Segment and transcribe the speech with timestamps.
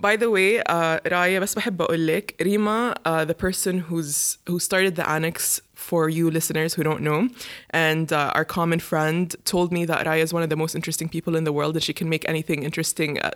[0.00, 4.58] By the way, uh, Raya, بس بحب أقول لك, Rima, uh, the person who's who
[4.58, 7.28] started the annex for you listeners who don't know,
[7.70, 11.08] and uh, our common friend told me that Raya is one of the most interesting
[11.08, 13.30] people in the world, and she can make anything interesting, uh,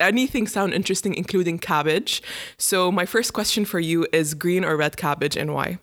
[0.00, 2.22] anything sound interesting, including cabbage.
[2.56, 5.78] So my first question for you is green or red cabbage, and why?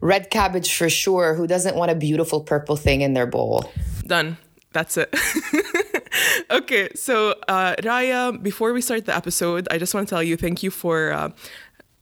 [0.00, 1.34] Red cabbage for sure.
[1.34, 3.72] Who doesn't want a beautiful purple thing in their bowl?
[4.06, 4.36] Done.
[4.72, 5.14] That's it.
[6.51, 10.37] okay, so uh, Raya, before we start the episode, I just want to tell you
[10.37, 11.29] thank you for uh,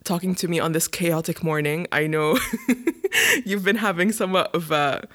[0.03, 1.87] talking to me on this chaotic morning.
[1.91, 2.37] I know
[3.45, 5.07] you've been having somewhat of a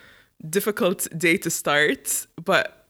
[0.49, 2.87] difficult day to start, but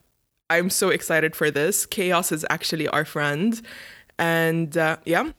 [0.50, 1.86] I'm so excited for this.
[1.86, 3.60] Chaos is actually our friend.
[4.18, 5.30] And uh, yeah.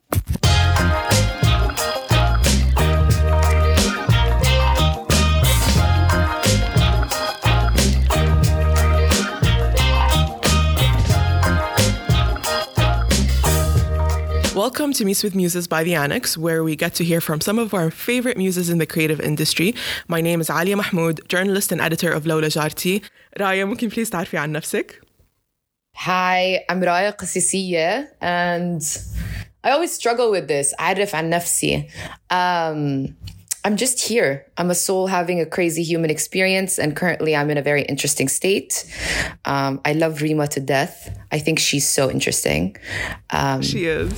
[14.66, 17.60] Welcome to Meets with Muses by The Annex, where we get to hear from some
[17.60, 19.76] of our favorite muses in the creative industry.
[20.08, 23.04] My name is Aaliyah Mahmoud, journalist and editor of Lawla Jarti.
[23.38, 25.02] Raya, ممكن please تعرفي عن نفسك?
[25.98, 28.82] Hi, I'm Raya Kassisieh, and
[29.64, 30.74] I always struggle with this.
[30.80, 31.88] أعرف عن نفسي.
[32.32, 33.16] Um,
[33.66, 34.46] I'm just here.
[34.58, 38.28] I'm a soul having a crazy human experience, and currently I'm in a very interesting
[38.28, 38.86] state.
[39.44, 41.10] Um, I love Rima to death.
[41.32, 42.78] I think she's so interesting.
[43.32, 44.14] Um, she is.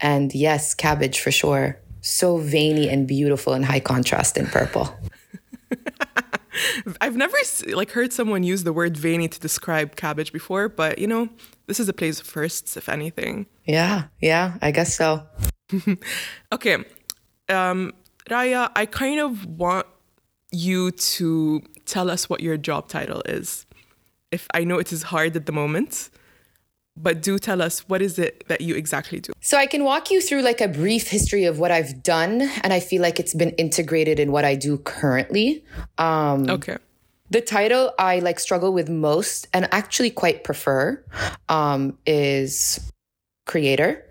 [0.00, 1.78] And yes, cabbage for sure.
[2.00, 4.92] So veiny and beautiful and high contrast in purple.
[7.00, 7.36] I've never
[7.68, 11.28] like heard someone use the word veiny to describe cabbage before, but you know,
[11.68, 13.46] this is a place of firsts, if anything.
[13.64, 15.28] Yeah, yeah, I guess so.
[16.52, 16.84] okay.
[17.48, 17.92] Um,
[18.30, 19.86] Raya, I kind of want
[20.52, 23.66] you to tell us what your job title is.
[24.30, 26.10] If I know it is hard at the moment,
[26.96, 29.32] but do tell us what is it that you exactly do?
[29.40, 32.72] So i can walk you through like a brief history of what i've done and
[32.72, 35.64] i feel like it's been integrated in what i do currently.
[35.98, 36.76] Um, okay.
[37.30, 41.02] the title i like struggle with most and actually quite prefer
[41.48, 42.80] um, is
[43.46, 44.04] creator.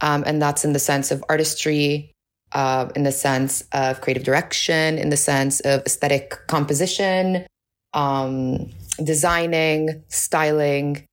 [0.00, 2.13] Um, and that's in the sense of artistry
[2.54, 7.46] uh, in the sense of creative direction, in the sense of aesthetic composition,
[7.92, 8.70] um,
[9.02, 11.04] designing, styling,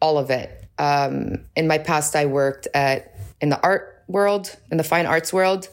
[0.00, 0.68] all of it.
[0.78, 5.32] Um, in my past, I worked at in the art world, in the fine arts
[5.32, 5.68] world.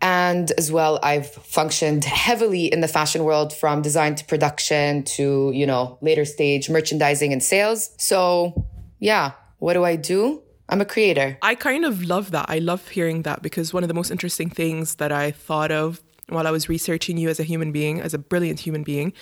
[0.00, 5.50] And as well, I've functioned heavily in the fashion world from design to production to,
[5.54, 7.90] you know, later stage merchandising and sales.
[7.96, 8.66] So
[8.98, 10.42] yeah, what do I do?
[10.68, 11.38] I'm a creator.
[11.42, 12.46] I kind of love that.
[12.48, 16.02] I love hearing that because one of the most interesting things that I thought of
[16.28, 19.12] while I was researching you as a human being, as a brilliant human being,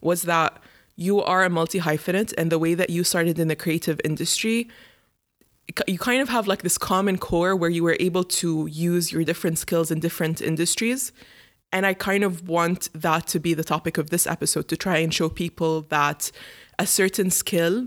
[0.00, 0.60] was that
[0.96, 4.68] you are a multi hyphenate and the way that you started in the creative industry
[5.86, 9.24] you kind of have like this common core where you were able to use your
[9.24, 11.12] different skills in different industries
[11.72, 14.98] and i kind of want that to be the topic of this episode to try
[14.98, 16.30] and show people that
[16.78, 17.86] a certain skill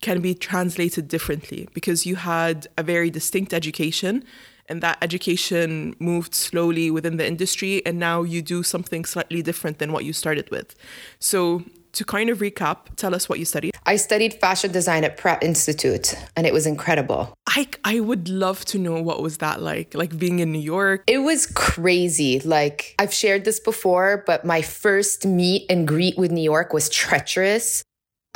[0.00, 4.24] can be translated differently because you had a very distinct education
[4.68, 9.78] and that education moved slowly within the industry and now you do something slightly different
[9.78, 10.74] than what you started with.
[11.18, 13.72] So to kind of recap tell us what you studied.
[13.86, 17.32] I studied fashion design at pratt institute and it was incredible.
[17.46, 21.04] I i would love to know what was that like like being in new york.
[21.06, 22.40] It was crazy.
[22.40, 26.88] Like i've shared this before but my first meet and greet with new york was
[26.88, 27.82] treacherous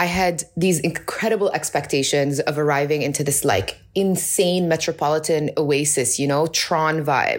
[0.01, 6.47] I had these incredible expectations of arriving into this like insane metropolitan oasis, you know,
[6.47, 7.37] Tron vibe.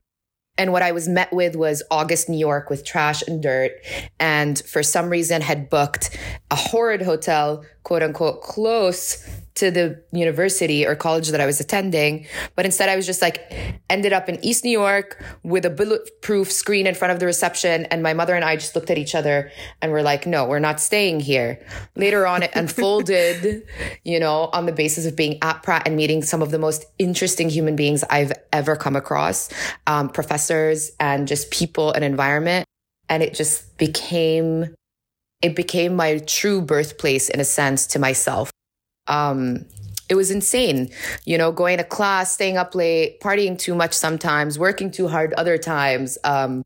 [0.60, 3.72] And what I was met with was August New York with trash and dirt.
[4.20, 6.16] And for some reason had booked
[6.52, 12.26] a horrid hotel, quote unquote, close to the university or college that I was attending.
[12.56, 13.54] But instead, I was just like,
[13.90, 17.86] ended up in East New York with a bulletproof screen in front of the reception.
[17.86, 19.52] And my mother and I just looked at each other
[19.82, 21.62] and were like, no, we're not staying here.
[21.96, 23.68] Later on, it unfolded,
[24.04, 26.86] you know, on the basis of being at Pratt and meeting some of the most
[26.98, 29.50] interesting human beings I've ever come across,
[29.88, 32.66] um, professors and just people and environment.
[33.10, 34.74] And it just became,
[35.42, 38.52] it became my true birthplace in a sense to myself
[39.08, 39.66] um,
[40.10, 40.90] it was insane,
[41.26, 45.34] you know, going to class, staying up late, partying too much sometimes, working too hard
[45.34, 46.64] other times, um,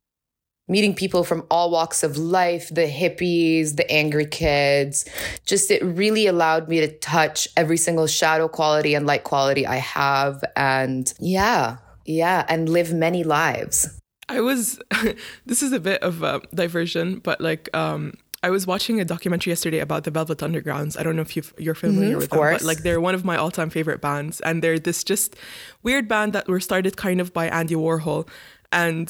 [0.68, 5.06] meeting people from all walks of life, the hippies, the angry kids.
[5.46, 9.76] Just it really allowed me to touch every single shadow quality and light quality I
[9.76, 10.44] have.
[10.56, 14.02] And yeah, yeah, and live many lives.
[14.28, 14.80] I was,
[15.46, 18.16] this is a bit of a diversion, but like, um,
[18.46, 21.00] I was watching a documentary yesterday about the Velvet Undergrounds.
[21.00, 22.62] I don't know if you've, you're familiar Mm-hmm, with them, course.
[22.62, 25.36] but like they're one of my all-time favorite bands, and they're this just
[25.82, 28.28] weird band that were started kind of by Andy Warhol,
[28.72, 29.08] and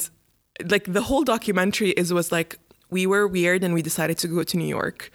[0.74, 2.50] like the whole documentary is was like
[2.96, 5.10] we were weird and we decided to go to New York,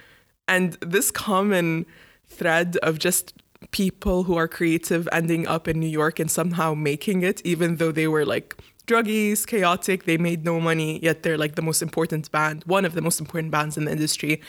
[0.47, 1.85] and this common
[2.27, 3.33] thread of just
[3.71, 7.91] people who are creative ending up in New York and somehow making it, even though
[7.99, 8.49] they were like
[8.91, 12.93] druggies, chaotic, they made no money, yet they're like the most important band, one of
[12.93, 14.41] the most important bands in the industry.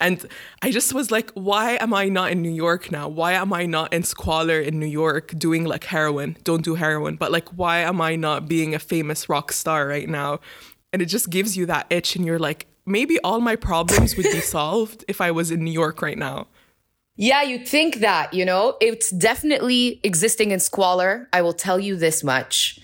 [0.00, 0.26] And
[0.62, 3.06] I just was like, why am I not in New York now?
[3.06, 6.36] Why am I not in squalor in New York doing like heroin?
[6.42, 10.08] Don't do heroin, but like, why am I not being a famous rock star right
[10.08, 10.40] now?
[10.92, 14.24] And it just gives you that itch, and you're like, maybe all my problems would
[14.24, 16.48] be solved if I was in New York right now.
[17.20, 21.28] Yeah, you think that, you know, it's definitely existing in squalor.
[21.34, 22.80] I will tell you this much.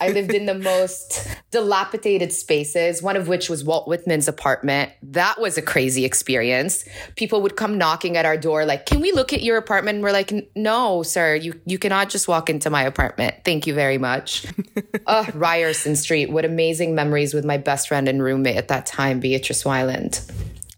[0.00, 4.90] I lived in the most dilapidated spaces, one of which was Walt Whitman's apartment.
[5.02, 6.86] That was a crazy experience.
[7.16, 10.02] People would come knocking at our door like, "Can we look at your apartment?" And
[10.02, 11.34] we're like, "No, sir.
[11.34, 13.34] You you cannot just walk into my apartment.
[13.44, 14.46] Thank you very much."
[15.06, 16.30] uh, Ryerson Street.
[16.30, 20.26] What amazing memories with my best friend and roommate at that time, Beatrice Wyland.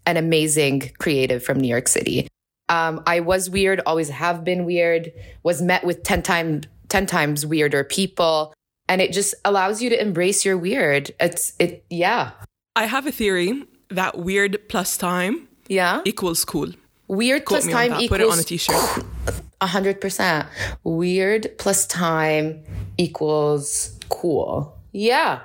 [0.05, 2.27] An amazing creative from New York City.
[2.69, 5.11] Um, I was weird, always have been weird,
[5.43, 8.53] was met with 10 times 10 times weirder people.
[8.89, 11.11] And it just allows you to embrace your weird.
[11.19, 12.31] It's it yeah.
[12.75, 16.01] I have a theory that weird plus time Yeah.
[16.05, 16.69] equals cool.
[17.09, 19.03] Weird Quote plus time equals Put it on a t-shirt.
[19.61, 20.47] A hundred percent.
[20.83, 22.63] Weird plus time
[22.97, 24.77] equals cool.
[24.91, 25.39] Yeah.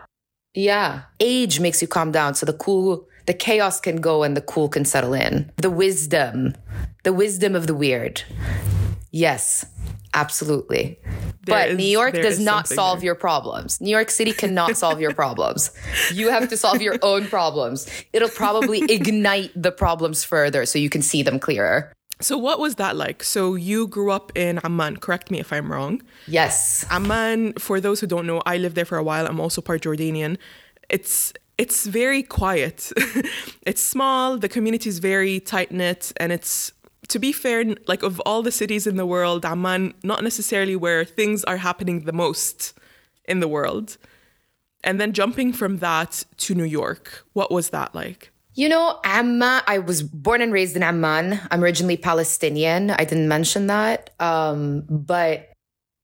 [0.54, 1.02] Yeah.
[1.18, 2.34] Age makes you calm down.
[2.34, 5.50] So the cool, the chaos can go and the cool can settle in.
[5.56, 6.54] The wisdom,
[7.04, 8.22] the wisdom of the weird.
[9.10, 9.64] Yes,
[10.14, 10.98] absolutely.
[11.44, 13.06] There but is- New York does not solve there.
[13.06, 13.80] your problems.
[13.80, 15.70] New York City cannot solve your problems.
[16.12, 17.88] You have to solve your own problems.
[18.12, 21.92] It'll probably ignite the problems further so you can see them clearer.
[22.20, 23.24] So what was that like?
[23.24, 26.00] So you grew up in Amman, correct me if I'm wrong.
[26.28, 26.86] Yes.
[26.88, 29.26] Amman, for those who don't know, I lived there for a while.
[29.26, 30.38] I'm also part Jordanian.
[30.88, 32.92] It's it's very quiet.
[33.62, 36.72] it's small, the community is very tight-knit and it's
[37.08, 41.04] to be fair, like of all the cities in the world, Amman not necessarily where
[41.04, 42.72] things are happening the most
[43.24, 43.98] in the world.
[44.84, 48.30] And then jumping from that to New York, what was that like?
[48.54, 51.40] You know, Amman, I was born and raised in Amman.
[51.50, 52.90] I'm originally Palestinian.
[52.90, 54.10] I didn't mention that.
[54.18, 55.51] Um, but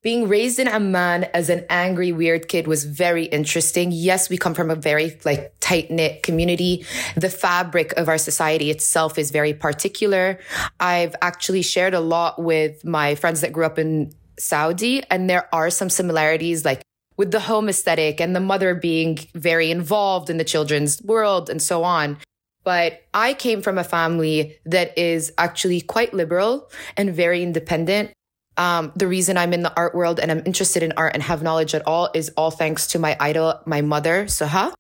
[0.03, 3.91] being raised in Amman as an angry, weird kid was very interesting.
[3.91, 6.87] Yes, we come from a very like tight knit community.
[7.17, 10.39] The fabric of our society itself is very particular.
[10.79, 15.53] I've actually shared a lot with my friends that grew up in Saudi, and there
[15.53, 16.83] are some similarities like
[17.17, 21.61] with the home aesthetic and the mother being very involved in the children's world and
[21.61, 22.17] so on.
[22.63, 28.13] But I came from a family that is actually quite liberal and very independent.
[28.59, 31.43] Um, the reason I'm in the art world and I'm interested in art and have
[31.43, 34.73] knowledge at all is all thanks to my idol, my mother, Suha.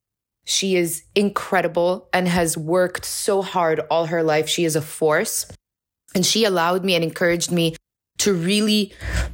[0.44, 4.48] She is incredible and has worked so hard all her life.
[4.48, 5.46] She is a force.
[6.14, 7.76] And she allowed me and encouraged me
[8.18, 8.92] to really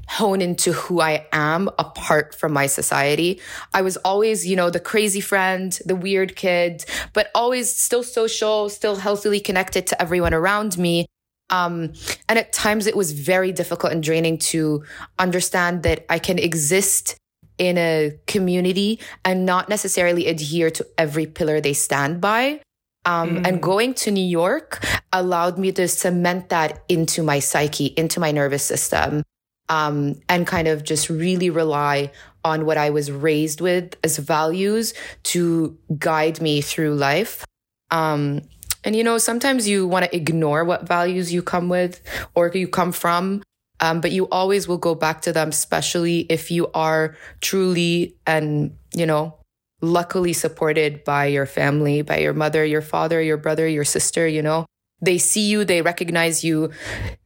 [0.08, 3.40] hone into who I am apart from my society.
[3.72, 8.68] I was always, you know, the crazy friend, the weird kid, but always still social,
[8.68, 11.06] still healthily connected to everyone around me.
[11.50, 11.92] Um,
[12.28, 14.84] and at times it was very difficult and draining to
[15.18, 17.16] understand that I can exist
[17.58, 22.60] in a community and not necessarily adhere to every pillar they stand by.
[23.06, 28.18] Um, And going to New York allowed me to cement that into my psyche, into
[28.18, 29.22] my nervous system,
[29.68, 32.10] um, and kind of just really rely
[32.44, 37.44] on what I was raised with as values to guide me through life.
[37.90, 38.42] Um,
[38.84, 42.00] and you know, sometimes you want to ignore what values you come with
[42.34, 43.42] or you come from,
[43.80, 48.76] um, but you always will go back to them, especially if you are truly and
[48.94, 49.38] you know
[49.80, 54.42] luckily supported by your family, by your mother, your father, your brother, your sister, you
[54.42, 54.66] know.
[55.00, 56.70] They see you, they recognize you,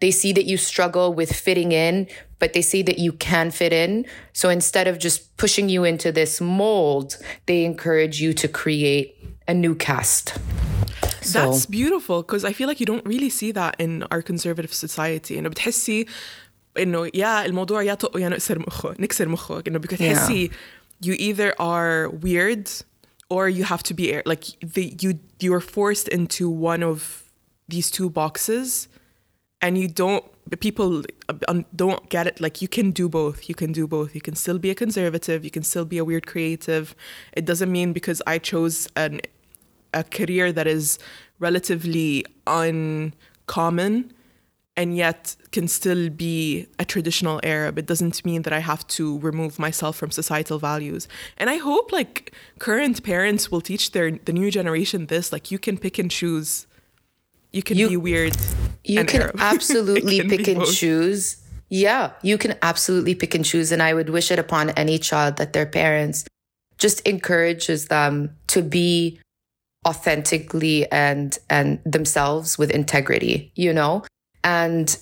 [0.00, 2.08] they see that you struggle with fitting in,
[2.40, 4.06] but they see that you can fit in.
[4.32, 9.14] So instead of just pushing you into this mold, they encourage you to create
[9.46, 10.36] a new cast.
[11.21, 14.73] So, That's beautiful because I feel like you don't really see that in our conservative
[14.73, 16.05] society انه بتحسي
[16.77, 20.49] انه يا الموضوع يا طق يا نكسر مخه نكسر مخك انه بتحسي
[21.05, 22.69] you either are weird
[23.29, 24.43] or you have to be air like
[24.75, 27.23] the, you you are forced into one of
[27.73, 28.87] these two boxes
[29.61, 30.23] and you don't
[30.67, 31.03] people
[31.47, 34.35] um, don't get it like you can do both you can do both you can
[34.43, 36.85] still be a conservative you can still be a weird creative
[37.39, 39.13] it doesn't mean because i chose an
[39.94, 40.98] a career that is
[41.38, 44.12] relatively uncommon
[44.78, 47.78] and yet can still be a traditional Arab.
[47.78, 51.08] It doesn't mean that I have to remove myself from societal values.
[51.36, 55.58] And I hope like current parents will teach their the new generation this like you
[55.58, 56.68] can pick and choose.
[57.50, 58.36] You can you, be weird.
[58.84, 59.36] You can Arab.
[59.40, 60.72] absolutely can pick and both.
[60.72, 61.42] choose.
[61.68, 65.38] Yeah, you can absolutely pick and choose and I would wish it upon any child
[65.38, 66.24] that their parents
[66.78, 69.18] just encourages them to be
[69.88, 74.04] authentically and and themselves with integrity, you know?
[74.44, 74.98] and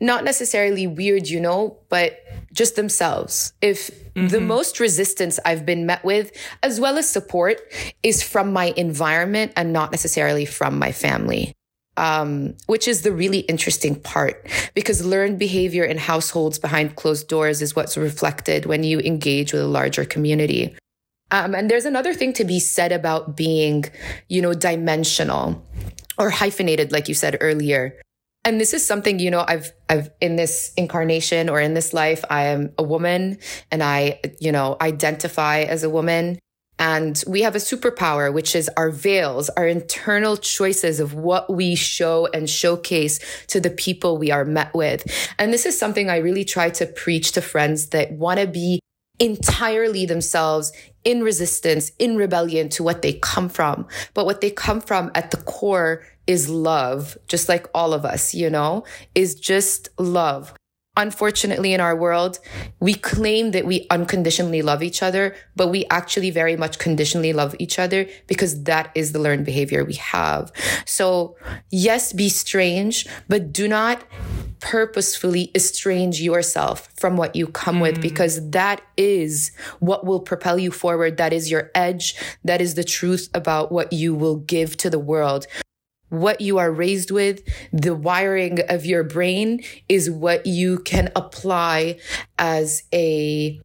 [0.00, 2.18] not necessarily weird, you know, but
[2.52, 3.52] just themselves.
[3.60, 4.28] If mm-hmm.
[4.28, 6.30] the most resistance I've been met with,
[6.62, 7.60] as well as support,
[8.02, 11.52] is from my environment and not necessarily from my family.
[11.96, 17.62] Um, which is the really interesting part because learned behavior in households behind closed doors
[17.62, 20.74] is what's reflected when you engage with a larger community.
[21.34, 23.86] Um, and there's another thing to be said about being,
[24.28, 25.66] you know, dimensional
[26.16, 28.00] or hyphenated, like you said earlier.
[28.44, 32.24] And this is something, you know, I've, I've in this incarnation or in this life,
[32.30, 33.38] I am a woman
[33.72, 36.38] and I, you know, identify as a woman.
[36.78, 41.74] And we have a superpower, which is our veils, our internal choices of what we
[41.74, 45.04] show and showcase to the people we are met with.
[45.36, 48.78] And this is something I really try to preach to friends that want to be
[49.18, 50.72] entirely themselves
[51.04, 53.86] in resistance, in rebellion to what they come from.
[54.14, 58.34] But what they come from at the core is love, just like all of us,
[58.34, 58.84] you know,
[59.14, 60.54] is just love.
[60.96, 62.38] Unfortunately, in our world,
[62.78, 67.56] we claim that we unconditionally love each other, but we actually very much conditionally love
[67.58, 70.52] each other because that is the learned behavior we have.
[70.84, 71.36] So
[71.70, 74.04] yes, be strange, but do not
[74.60, 77.82] purposefully estrange yourself from what you come mm.
[77.82, 81.18] with because that is what will propel you forward.
[81.18, 82.14] That is your edge.
[82.44, 85.46] That is the truth about what you will give to the world
[86.14, 87.42] what you are raised with,
[87.72, 91.98] the wiring of your brain is what you can apply
[92.38, 93.60] as a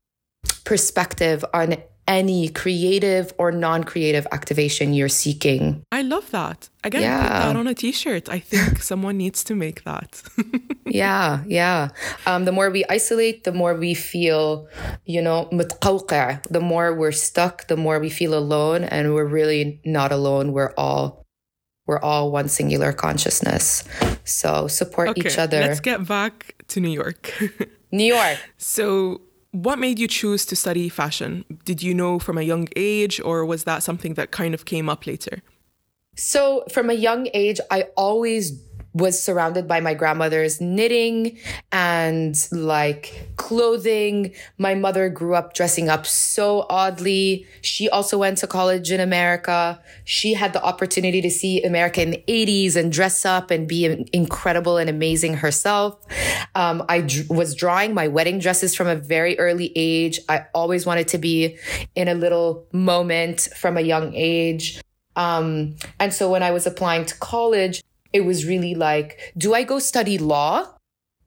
[0.64, 1.78] perspective on
[2.10, 5.84] any creative or non-creative activation you're seeking.
[5.92, 6.68] I love that.
[6.84, 7.22] Again, yeah.
[7.22, 8.28] put that on a t-shirt.
[8.30, 10.24] I think someone needs to make that.
[10.88, 11.90] yeah, yeah.
[12.26, 14.68] Um, the more we isolate, the more we feel,
[15.06, 20.12] you know, the more we're stuck, the more we feel alone and we're really not
[20.12, 20.52] alone.
[20.52, 21.28] We're all
[21.90, 23.84] we're all one singular consciousness.
[24.24, 25.60] So support okay, each other.
[25.60, 27.34] Let's get back to New York.
[27.92, 28.38] New York.
[28.58, 29.22] So,
[29.54, 31.44] what made you choose to study fashion?
[31.66, 34.88] Did you know from a young age, or was that something that kind of came
[34.88, 35.42] up later?
[36.16, 38.52] So, from a young age, I always
[38.94, 41.38] was surrounded by my grandmother's knitting
[41.72, 44.34] and like clothing.
[44.58, 47.46] My mother grew up dressing up so oddly.
[47.62, 49.80] She also went to college in America.
[50.06, 54.08] She had the opportunity to see America in the 80s and dress up and be
[54.14, 55.96] incredible and amazing herself.
[56.56, 60.20] Um, I d- was drawing my wedding dresses from a very early age.
[60.28, 61.58] I always wanted to be
[61.96, 64.82] in a little moment from a young age.
[65.16, 69.64] Um, and so when I was applying to college, it was really like, do I
[69.64, 70.68] go study law?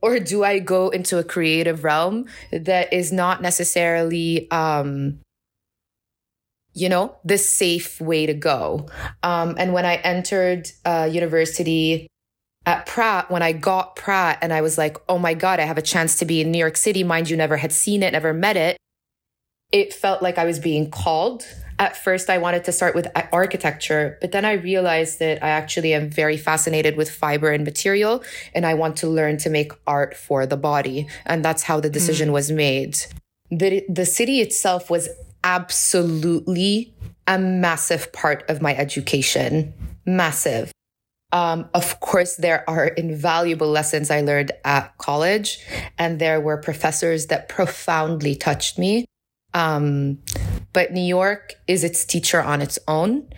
[0.00, 5.20] Or do I go into a creative realm that is not necessarily, um,
[6.74, 8.88] you know, the safe way to go?
[9.22, 12.08] Um, and when I entered uh, university
[12.66, 15.78] at Pratt, when I got Pratt and I was like, oh my God, I have
[15.78, 17.04] a chance to be in New York City.
[17.04, 18.76] Mind you, never had seen it, never met it.
[19.70, 21.44] It felt like I was being called
[21.78, 25.94] at first I wanted to start with architecture, but then I realized that I actually
[25.94, 28.22] am very fascinated with fiber and material
[28.54, 31.06] and I want to learn to make art for the body.
[31.26, 32.32] And that's how the decision mm.
[32.32, 32.98] was made.
[33.50, 35.08] The, the city itself was
[35.44, 36.94] absolutely
[37.26, 39.72] a massive part of my education.
[40.06, 40.72] Massive.
[41.32, 45.64] Um, of course, there are invaluable lessons I learned at college,
[45.98, 49.06] and there were professors that profoundly touched me.
[49.54, 50.18] Um,
[50.72, 53.28] but New York is its teacher on its own.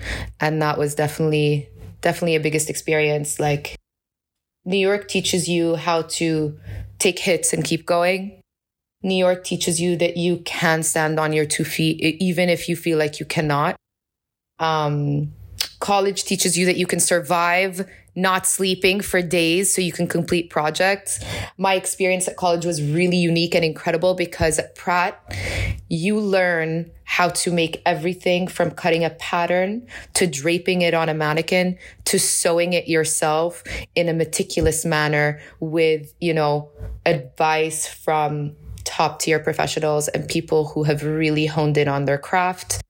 [0.41, 1.69] And that was definitely,
[2.01, 3.41] definitely a biggest experience.
[3.41, 3.77] Like
[4.65, 6.59] New York teaches you how to
[6.99, 8.41] take hits and keep going.
[9.03, 12.77] New York teaches you that you can stand on your two feet, even if you
[12.77, 13.77] feel like you cannot.
[14.59, 15.33] Um,
[15.81, 20.51] college teaches you that you can survive not sleeping for days so you can complete
[20.51, 21.21] projects.
[21.59, 25.21] My experience at college was really unique and incredible because at Pratt,
[25.89, 31.15] you learn how to make everything from cutting a pattern to draping it on a
[31.15, 33.63] mannequin to sewing it yourself
[33.95, 36.71] in a meticulous manner with, you know,
[37.07, 42.83] advice from top tier professionals and people who have really honed in on their craft.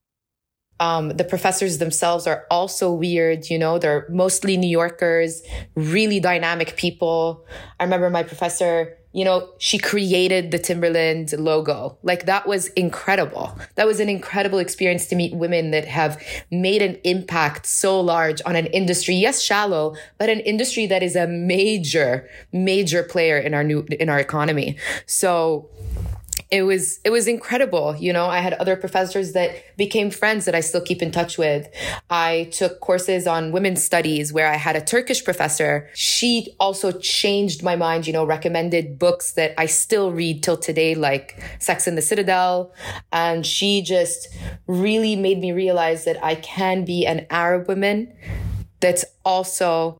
[0.81, 3.49] Um, the professors themselves are also weird.
[3.49, 5.43] You know, they're mostly New Yorkers,
[5.75, 7.45] really dynamic people.
[7.79, 11.97] I remember my professor, you know, she created the Timberland logo.
[12.03, 13.57] Like that was incredible.
[13.77, 18.43] That was an incredible experience to meet women that have made an impact so large
[18.45, 19.15] on an industry.
[19.15, 24.09] Yes, shallow, but an industry that is a major, major player in our new, in
[24.09, 24.77] our economy.
[25.07, 25.71] So
[26.55, 27.97] it was it was incredible.
[27.97, 31.37] You know i had other professors that became friends that i still keep in touch
[31.37, 31.69] with.
[32.09, 35.91] I took courses on women's studies where i had a turkish professor.
[35.95, 40.95] She also changed my mind you know recommended books that i still read till today
[40.95, 42.73] like sex in the citadel.
[43.11, 44.29] And she just
[44.69, 48.15] really made me realize that i can be an arab woman
[48.81, 49.99] that's also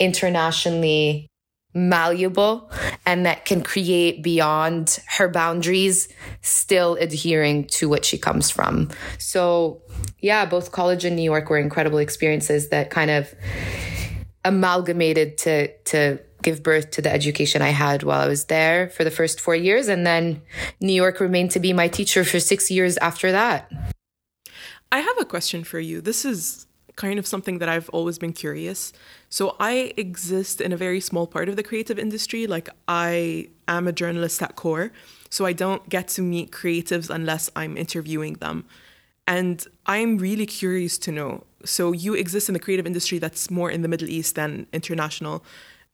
[0.00, 1.28] internationally
[1.74, 2.70] malleable
[3.04, 6.08] and that can create beyond her boundaries,
[6.40, 8.90] still adhering to what she comes from.
[9.18, 9.82] So,
[10.20, 13.34] yeah, both college and New York were incredible experiences that kind of
[14.44, 19.02] amalgamated to, to give birth to the education I had while I was there for
[19.02, 19.88] the first four years.
[19.88, 20.42] And then
[20.80, 23.70] New York remained to be my teacher for six years after that.
[24.92, 26.00] I have a question for you.
[26.00, 26.63] This is
[26.96, 28.92] kind of something that I've always been curious.
[29.28, 32.46] So I exist in a very small part of the creative industry.
[32.46, 34.92] Like I am a journalist at core,
[35.30, 38.64] so I don't get to meet creatives unless I'm interviewing them.
[39.26, 41.44] And I'm really curious to know.
[41.64, 45.44] So you exist in the creative industry that's more in the Middle East than international.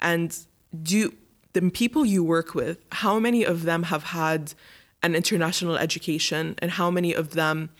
[0.02, 0.36] And
[0.82, 1.14] do
[1.52, 4.54] the people you work with, how many of them have had
[5.02, 7.70] an international education and how many of them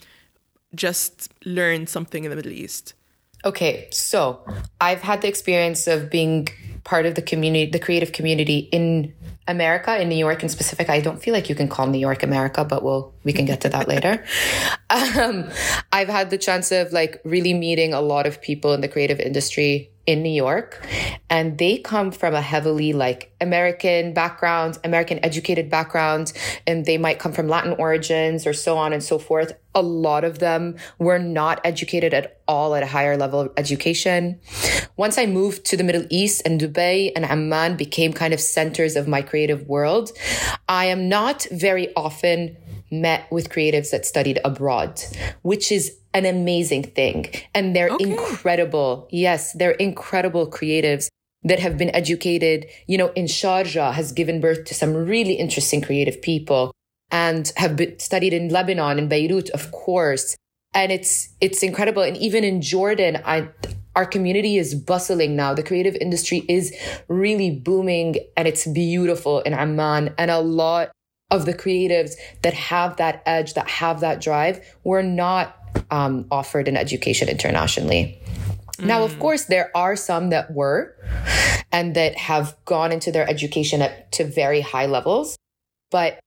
[0.75, 2.95] just learned something in the Middle East?
[3.45, 4.45] Okay, so
[4.81, 6.49] I've had the experience of being
[6.85, 9.15] part of the community, the creative community in
[9.49, 10.91] America, in New York in specific.
[10.91, 13.61] I don't feel like you can call New York America, but we'll we can get
[13.63, 14.25] to that later.
[14.91, 15.49] Um,
[15.93, 19.21] I've had the chance of like really meeting a lot of people in the creative
[19.21, 20.85] industry in New York,
[21.31, 26.33] and they come from a heavily like American background, American educated background,
[26.67, 29.53] and they might come from Latin origins or so on and so forth.
[29.73, 34.41] A lot of them were not educated at all at a higher level of education.
[34.97, 38.97] Once I moved to the Middle East and Dubai and Amman became kind of centers
[38.97, 40.11] of my creative world,
[40.69, 42.57] I am not very often
[42.91, 45.01] met with creatives that studied abroad,
[45.43, 47.27] which is an amazing thing.
[47.55, 48.11] And they're okay.
[48.11, 49.09] incredible.
[49.11, 51.09] Yes, they're incredible creatives
[51.43, 55.81] that have been educated, you know, in Sharjah has given birth to some really interesting
[55.81, 56.73] creative people
[57.11, 60.37] and have been studied in Lebanon and Beirut, of course.
[60.75, 62.03] And it's, it's incredible.
[62.03, 63.49] And even in Jordan, I,
[63.97, 65.55] our community is bustling now.
[65.55, 66.75] The creative industry is
[67.09, 70.91] really booming and it's beautiful in Amman and a lot
[71.31, 75.57] of the creatives that have that edge, that have that drive, were not
[75.91, 78.21] um, offered an education internationally.
[78.79, 78.87] Mm.
[78.87, 79.21] Now, of mm.
[79.21, 80.97] course, there are some that were
[81.73, 85.37] and that have gone into their education at, to very high levels.
[85.91, 86.21] But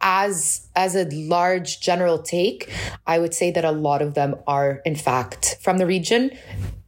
[0.00, 2.70] as as a large general take,
[3.06, 6.30] I would say that a lot of them are, in fact, from the region,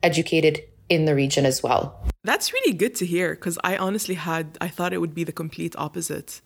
[0.03, 2.03] educated in the region as well.
[2.25, 5.33] That's really good to hear because I honestly had I thought it would be the
[5.33, 6.40] complete opposite.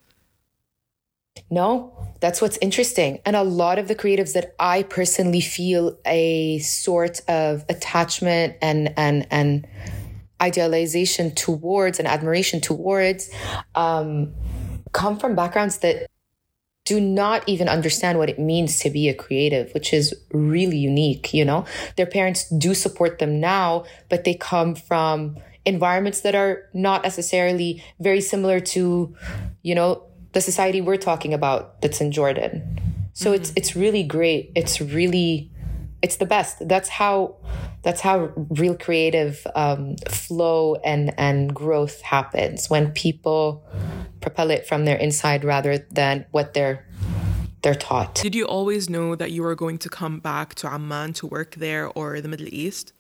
[1.51, 3.21] No, that's what's interesting.
[3.25, 8.93] And a lot of the creatives that I personally feel a sort of attachment and
[8.97, 9.67] and and
[10.41, 13.31] idealization towards and admiration towards
[13.75, 14.35] um,
[14.93, 16.09] come from backgrounds that
[16.85, 21.35] do not even understand what it means to be a creative, which is really unique.
[21.35, 21.65] You know,
[21.97, 27.83] their parents do support them now, but they come from environments that are not necessarily
[27.99, 29.15] very similar to,
[29.63, 32.79] you know, the society we're talking about that's in Jordan.
[33.15, 33.41] So mm-hmm.
[33.41, 34.53] it's it's really great.
[34.55, 35.51] It's really
[36.03, 36.69] it's the best.
[36.69, 37.37] That's how
[37.83, 43.65] that's how real creative um, flow and and growth happens when people
[44.21, 46.85] propel it from their inside rather than what they're
[47.63, 48.17] they're taught.
[48.17, 51.55] Did you always know that you were going to come back to Amman to work
[51.55, 52.93] there or the Middle East?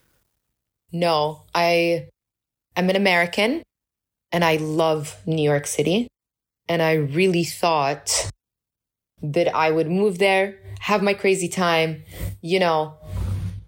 [0.90, 2.08] No, I
[2.74, 3.62] I'm an American
[4.32, 6.08] and I love New York City.
[6.68, 8.30] And I really thought
[9.22, 12.04] that I would move there, have my crazy time,
[12.42, 12.94] you know,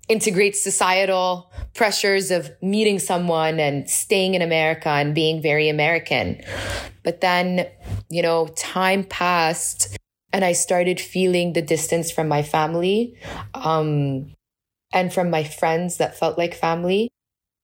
[0.08, 6.42] integrate societal pressures of meeting someone and staying in America and being very American.
[7.02, 7.66] But then,
[8.10, 9.96] you know, time passed
[10.32, 13.16] and I started feeling the distance from my family
[13.54, 14.32] um,
[14.92, 17.10] and from my friends that felt like family.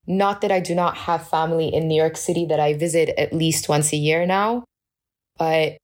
[0.07, 3.33] Not that I do not have family in New York City that I visit at
[3.33, 4.63] least once a year now,
[5.37, 5.77] but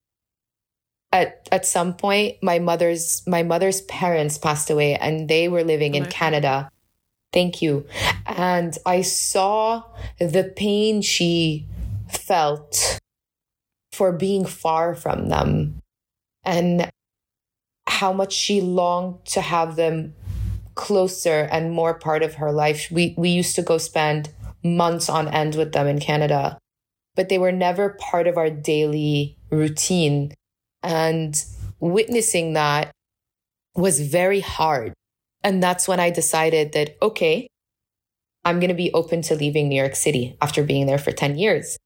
[1.12, 5.96] at at some point my mother's my mother's parents passed away and they were living
[5.96, 6.70] in Canada.
[7.34, 7.86] Thank you.
[8.26, 9.84] And I saw
[10.20, 11.66] the pain she
[12.10, 13.00] felt
[13.92, 15.80] for being far from them
[16.44, 16.90] and
[17.88, 20.14] how much she longed to have them
[20.76, 22.90] closer and more part of her life.
[22.92, 24.30] We we used to go spend
[24.64, 26.58] months on end with them in Canada,
[27.16, 30.34] but they were never part of our daily routine.
[30.84, 31.44] And
[31.80, 32.92] witnessing that
[33.76, 34.94] was very hard.
[35.44, 37.48] And that's when I decided that, okay,
[38.44, 41.38] I'm going to be open to leaving New York City after being there for 10
[41.38, 41.78] years.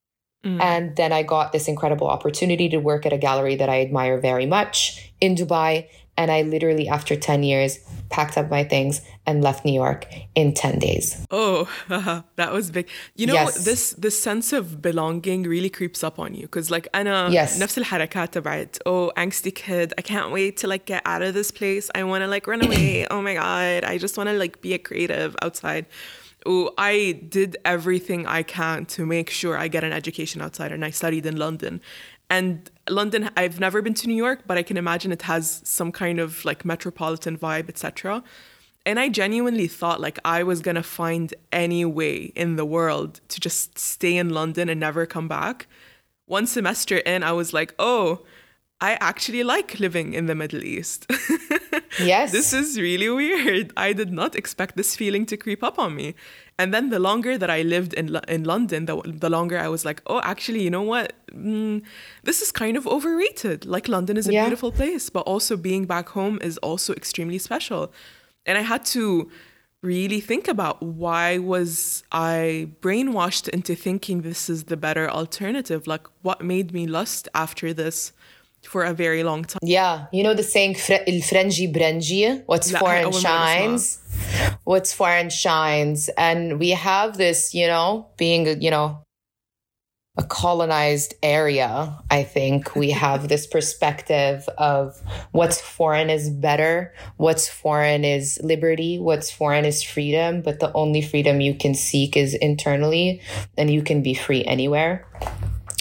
[0.45, 0.61] Mm.
[0.61, 4.19] And then I got this incredible opportunity to work at a gallery that I admire
[4.19, 5.87] very much in Dubai.
[6.16, 7.78] And I literally, after 10 years,
[8.10, 11.26] packed up my things and left New York in 10 days.
[11.30, 12.88] Oh, that was big.
[13.14, 13.64] You know, yes.
[13.64, 17.58] this this sense of belonging really creeps up on you because like أنا yes.
[17.58, 21.50] نفس الحركات تبعت oh angsty kid I can't wait to like get out of this
[21.50, 24.60] place I want to like run away oh my god I just want to like
[24.60, 25.86] be a creative outside
[26.46, 30.84] oh, I did everything I can to make sure I get an education outside, and
[30.84, 31.80] I studied in London.
[32.28, 35.91] And London, I've never been to New York, but I can imagine it has some
[35.91, 38.23] kind of like metropolitan vibe, etc.
[38.85, 43.39] And I genuinely thought like I was gonna find any way in the world to
[43.39, 45.67] just stay in London and never come back.
[46.27, 48.25] One semester in, I was like, oh,
[48.81, 51.09] I actually like living in the Middle East.
[51.99, 52.31] yes.
[52.31, 53.71] This is really weird.
[53.77, 56.13] I did not expect this feeling to creep up on me.
[56.59, 59.85] And then the longer that I lived in in London, the, the longer I was
[59.85, 61.13] like, oh, actually, you know what?
[61.31, 61.83] Mm,
[62.23, 63.65] this is kind of overrated.
[63.65, 64.43] Like London is a yeah.
[64.43, 67.93] beautiful place, but also being back home is also extremely special.
[68.45, 69.29] And I had to
[69.81, 75.87] really think about why was I brainwashed into thinking this is the better alternative?
[75.87, 78.11] Like what made me lust after this?
[78.65, 79.59] For a very long time.
[79.61, 80.75] Yeah, you know the saying
[81.07, 83.99] "il frenji brenji," what's foreign shines,
[84.63, 89.05] what's foreign shines, and we have this, you know, being you know
[90.17, 95.01] a colonized area, I think we have this perspective of
[95.31, 101.01] what's foreign is better, what's foreign is liberty, what's foreign is freedom, but the only
[101.01, 103.21] freedom you can seek is internally,
[103.57, 105.05] and you can be free anywhere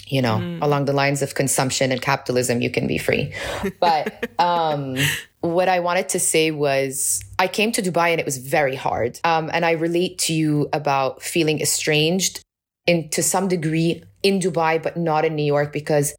[0.07, 0.61] you know, mm.
[0.61, 3.33] along the lines of consumption and capitalism, you can be free.
[3.79, 4.97] But um,
[5.41, 9.19] what I wanted to say was I came to Dubai and it was very hard.
[9.23, 12.41] Um, and I relate to you about feeling estranged
[12.85, 16.15] in to some degree in Dubai, but not in New York, because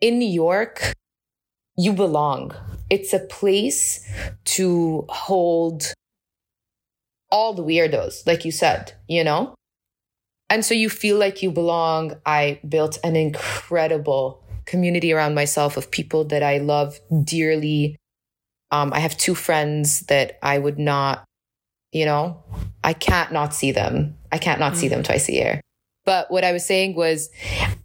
[0.00, 0.92] in New York,
[1.76, 2.52] you belong.
[2.90, 4.06] It's a place
[4.44, 5.92] to hold
[7.30, 9.54] all the weirdos, like you said, you know?
[10.50, 12.16] And so you feel like you belong.
[12.26, 17.96] I built an incredible community around myself of people that I love dearly.
[18.70, 21.24] Um, I have two friends that I would not,
[21.92, 22.42] you know,
[22.82, 24.16] I can't not see them.
[24.32, 24.80] I can't not mm-hmm.
[24.80, 25.04] see them mm.
[25.04, 25.60] twice a year.
[26.04, 27.30] But what I was saying was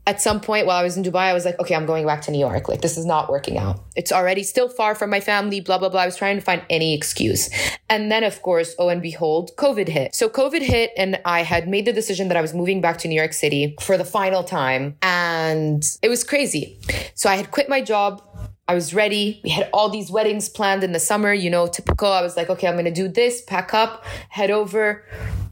[0.06, 2.22] at some point while I was in Dubai, I was like, okay, I'm going back
[2.24, 2.68] to New York.
[2.68, 3.82] Like, this is not working out.
[3.96, 6.02] It's already still far from my family, blah, blah, blah.
[6.02, 7.50] I was trying to find any excuse.
[7.90, 10.16] And then, of course, oh, and behold, COVID hit.
[10.16, 13.08] So COVID hit, and I had made the decision that I was moving back to
[13.08, 14.98] New York City for the final time.
[15.02, 16.80] And it was crazy.
[17.16, 18.22] So I had quit my job.
[18.68, 19.42] I was ready.
[19.44, 22.12] We had all these weddings planned in the summer, you know, typical.
[22.12, 25.06] I was like, okay, I'm going to do this, pack up, head over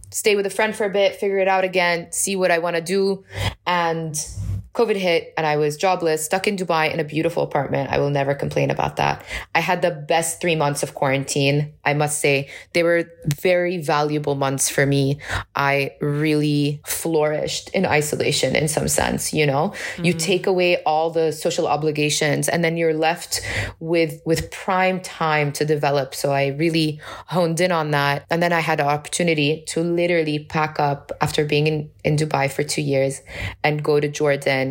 [0.09, 2.75] stay with a friend for a bit, figure it out again, see what I want
[2.75, 3.23] to do.
[3.65, 4.15] And
[4.77, 7.89] COVID hit and I was jobless, stuck in Dubai in a beautiful apartment.
[7.89, 9.25] I will never complain about that.
[9.55, 11.73] I had the best three months of quarantine.
[11.83, 15.17] I must say they were very valuable months for me.
[15.55, 20.05] I really flourished in isolation in some sense, you know, mm-hmm.
[20.05, 23.41] you take away all the social obligations and then you're left
[23.79, 26.13] with, with prime time to develop.
[26.13, 28.27] So I really honed in on that.
[28.29, 32.51] And then I had the opportunity to literally pack up after being in, in Dubai
[32.51, 33.21] for two years
[33.63, 34.66] and go to Jordan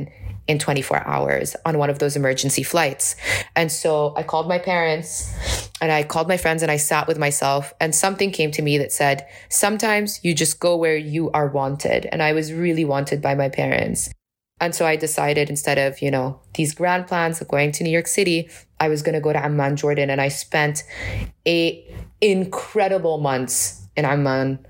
[0.48, 3.16] in 24 hours on one of those emergency flights.
[3.56, 5.34] And so I called my parents
[5.80, 8.78] and I called my friends and I sat with myself and something came to me
[8.78, 12.06] that said, sometimes you just go where you are wanted.
[12.12, 14.10] And I was really wanted by my parents.
[14.58, 17.90] And so I decided instead of, you know, these grand plans of going to New
[17.90, 18.48] York City,
[18.80, 20.08] I was going to go to Amman, Jordan.
[20.08, 20.82] And I spent
[21.46, 21.84] a
[22.22, 24.64] incredible months in Amman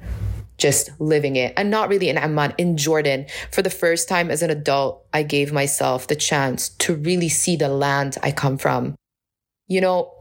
[0.59, 3.27] just living it and not really in Amman, in Jordan.
[3.51, 7.57] For the first time as an adult, I gave myself the chance to really see
[7.57, 8.95] the land I come from.
[9.69, 10.13] You know,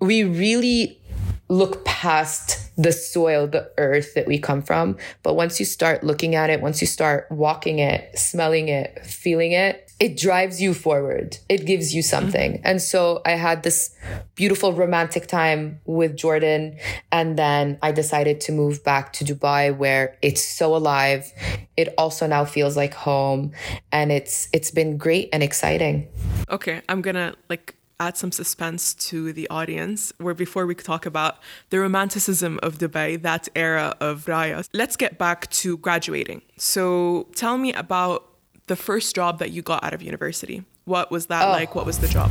[0.00, 1.00] we really
[1.48, 4.96] look past the soil, the earth that we come from.
[5.22, 9.52] But once you start looking at it, once you start walking it, smelling it, feeling
[9.52, 11.38] it, it drives you forward.
[11.48, 12.52] It gives you something.
[12.54, 12.66] Mm-hmm.
[12.66, 13.94] And so I had this
[14.36, 16.78] beautiful romantic time with Jordan.
[17.10, 21.32] And then I decided to move back to Dubai where it's so alive.
[21.76, 23.52] It also now feels like home
[23.90, 26.08] and it's, it's been great and exciting.
[26.48, 26.82] Okay.
[26.88, 31.06] I'm going to like add some suspense to the audience where before we could talk
[31.06, 31.38] about
[31.70, 36.42] the romanticism of Dubai, that era of Raya, let's get back to graduating.
[36.56, 38.37] So tell me about
[38.68, 40.64] the first job that you got out of university.
[40.84, 41.50] What was that oh.
[41.50, 41.74] like?
[41.74, 42.30] What was the job?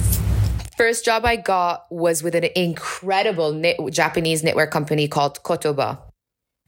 [0.78, 6.00] First job I got was with an incredible knit, Japanese knitwear company called Kotoba.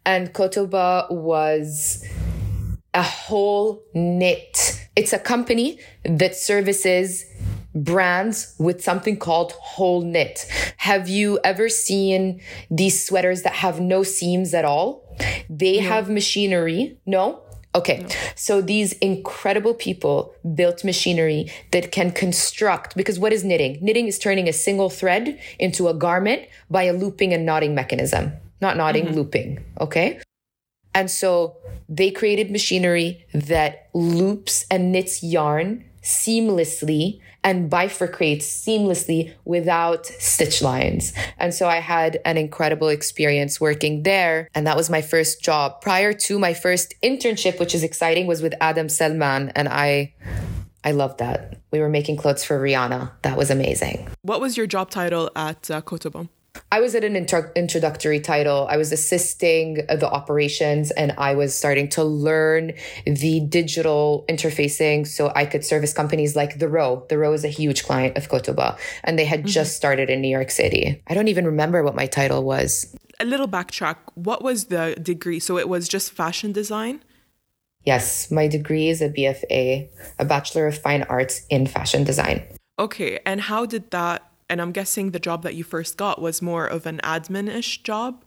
[0.06, 2.04] And Kotoba was
[2.94, 4.88] a whole knit.
[4.96, 7.24] It's a company that services
[7.76, 10.48] brands with something called whole knit.
[10.78, 15.16] Have you ever seen these sweaters that have no seams at all?
[15.50, 16.98] They have machinery.
[17.06, 17.44] No?
[17.76, 18.00] Okay.
[18.00, 18.08] No.
[18.36, 23.78] So these incredible people built machinery that can construct, because what is knitting?
[23.82, 28.34] Knitting is turning a single thread into a garment by a looping and knotting mechanism.
[28.60, 29.16] Not knotting, mm-hmm.
[29.16, 29.64] looping.
[29.80, 30.20] Okay.
[30.96, 40.06] And so they created machinery that loops and knits yarn seamlessly and bifurcates seamlessly without
[40.06, 41.14] stitch lines.
[41.38, 44.50] And so I had an incredible experience working there.
[44.54, 45.82] And that was my first job.
[45.82, 49.50] Prior to my first internship, which is exciting, was with Adam Selman.
[49.56, 50.14] And I,
[50.84, 51.60] I loved that.
[51.72, 53.12] We were making clothes for Rihanna.
[53.22, 54.10] That was amazing.
[54.22, 56.28] What was your job title at uh, Kotoba?
[56.72, 58.68] I was at an intro- introducrory title.
[58.70, 62.74] I was assisting the operations and I was starting to learn
[63.06, 67.06] the digital interfacing so I could service companies like The Row.
[67.10, 69.48] The Row is a huge client of Kotoba and they had mm-hmm.
[69.48, 71.02] just started in New York City.
[71.08, 72.96] I don't even remember what my title was.
[73.20, 73.98] A little backtrack.
[74.16, 75.40] What was the degree?
[75.40, 77.04] So it was just fashion design?
[77.86, 82.44] Yes, my degree is a BFA, a Bachelor of Fine Arts in Fashion Design.
[82.78, 86.42] Okay, and how did that and I'm guessing the job that you first got was
[86.42, 88.24] more of an admin ish job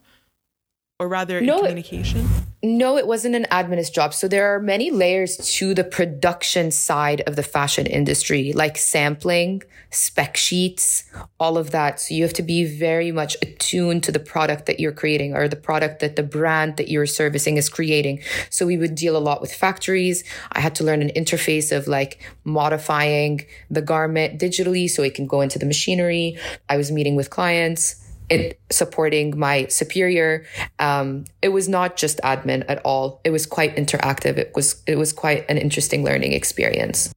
[1.03, 2.29] or rather no, communication?
[2.63, 4.15] No, it wasn't an administ job.
[4.15, 9.65] So there are many layers to the production side of the fashion industry, like sampling,
[9.91, 11.03] spec sheets,
[11.41, 11.99] all of that.
[11.99, 15.49] So you have to be very much attuned to the product that you're creating or
[15.49, 18.23] the product that the brand that you're servicing is creating.
[18.49, 20.23] So we would deal a lot with factories.
[20.53, 25.27] I had to learn an interface of like modifying the garment digitally so it can
[25.27, 26.39] go into the machinery.
[26.69, 28.02] I was meeting with clients
[28.33, 30.45] it supporting my superior.
[30.79, 33.21] Um, it was not just admin at all.
[33.25, 34.39] It was quite interactive.
[34.39, 37.13] It was it was quite an interesting learning experience.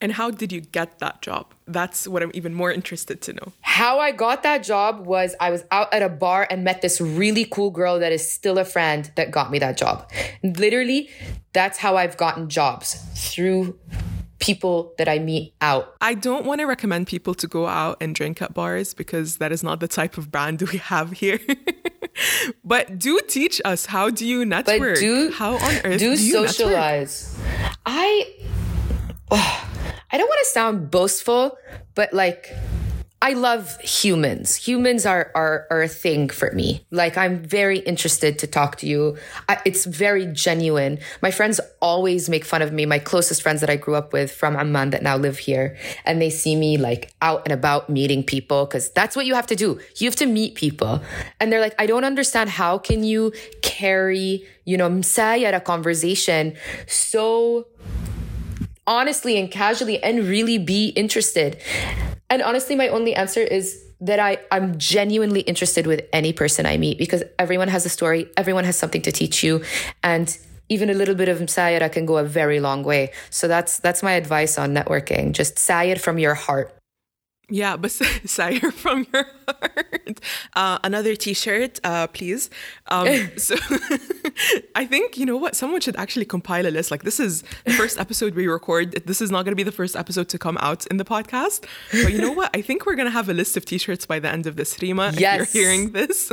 [0.00, 1.54] And how did you get that job?
[1.66, 3.52] That's what I'm even more interested to know.
[3.62, 7.00] How I got that job was I was out at a bar and met this
[7.00, 10.08] really cool girl that is still a friend that got me that job.
[10.44, 11.10] Literally,
[11.52, 13.76] that's how I've gotten jobs through
[14.38, 15.94] people that I meet out.
[16.00, 19.52] I don't want to recommend people to go out and drink at bars because that
[19.52, 21.40] is not the type of brand we have here.
[22.64, 24.94] but do teach us how do you network?
[24.94, 27.38] But do, how on earth do, do you socialize?
[27.38, 27.76] Network?
[27.86, 28.34] I
[29.30, 29.64] oh,
[30.10, 31.58] I don't want to sound boastful,
[31.94, 32.50] but like
[33.20, 34.54] I love humans.
[34.54, 36.86] Humans are, are, are a thing for me.
[36.92, 39.16] Like I'm very interested to talk to you.
[39.48, 41.00] I, it's very genuine.
[41.20, 42.86] My friends always make fun of me.
[42.86, 45.76] My closest friends that I grew up with from Amman that now live here.
[46.04, 49.48] And they see me like out and about meeting people because that's what you have
[49.48, 49.80] to do.
[49.96, 51.02] You have to meet people.
[51.40, 52.50] And they're like, I don't understand.
[52.50, 57.66] How can you carry, you know, msaya a conversation so
[58.88, 61.60] honestly and casually and really be interested?
[62.30, 66.76] And honestly, my only answer is that I, I'm genuinely interested with any person I
[66.76, 69.62] meet because everyone has a story, everyone has something to teach you.
[70.02, 70.36] And
[70.68, 73.12] even a little bit of Sayara can go a very long way.
[73.30, 75.32] So that's that's my advice on networking.
[75.32, 76.77] Just say it from your heart.
[77.50, 77.90] Yeah, but
[78.26, 80.20] sire from your heart.
[80.54, 82.50] Uh, another T-shirt, uh, please.
[82.88, 83.56] Um, so
[84.74, 85.56] I think you know what?
[85.56, 86.90] Someone should actually compile a list.
[86.90, 88.92] Like this is the first episode we record.
[89.06, 91.64] This is not going to be the first episode to come out in the podcast.
[91.90, 92.50] But you know what?
[92.54, 94.80] I think we're going to have a list of T-shirts by the end of this.
[94.82, 95.40] Rima, yes.
[95.40, 96.30] if you're hearing this,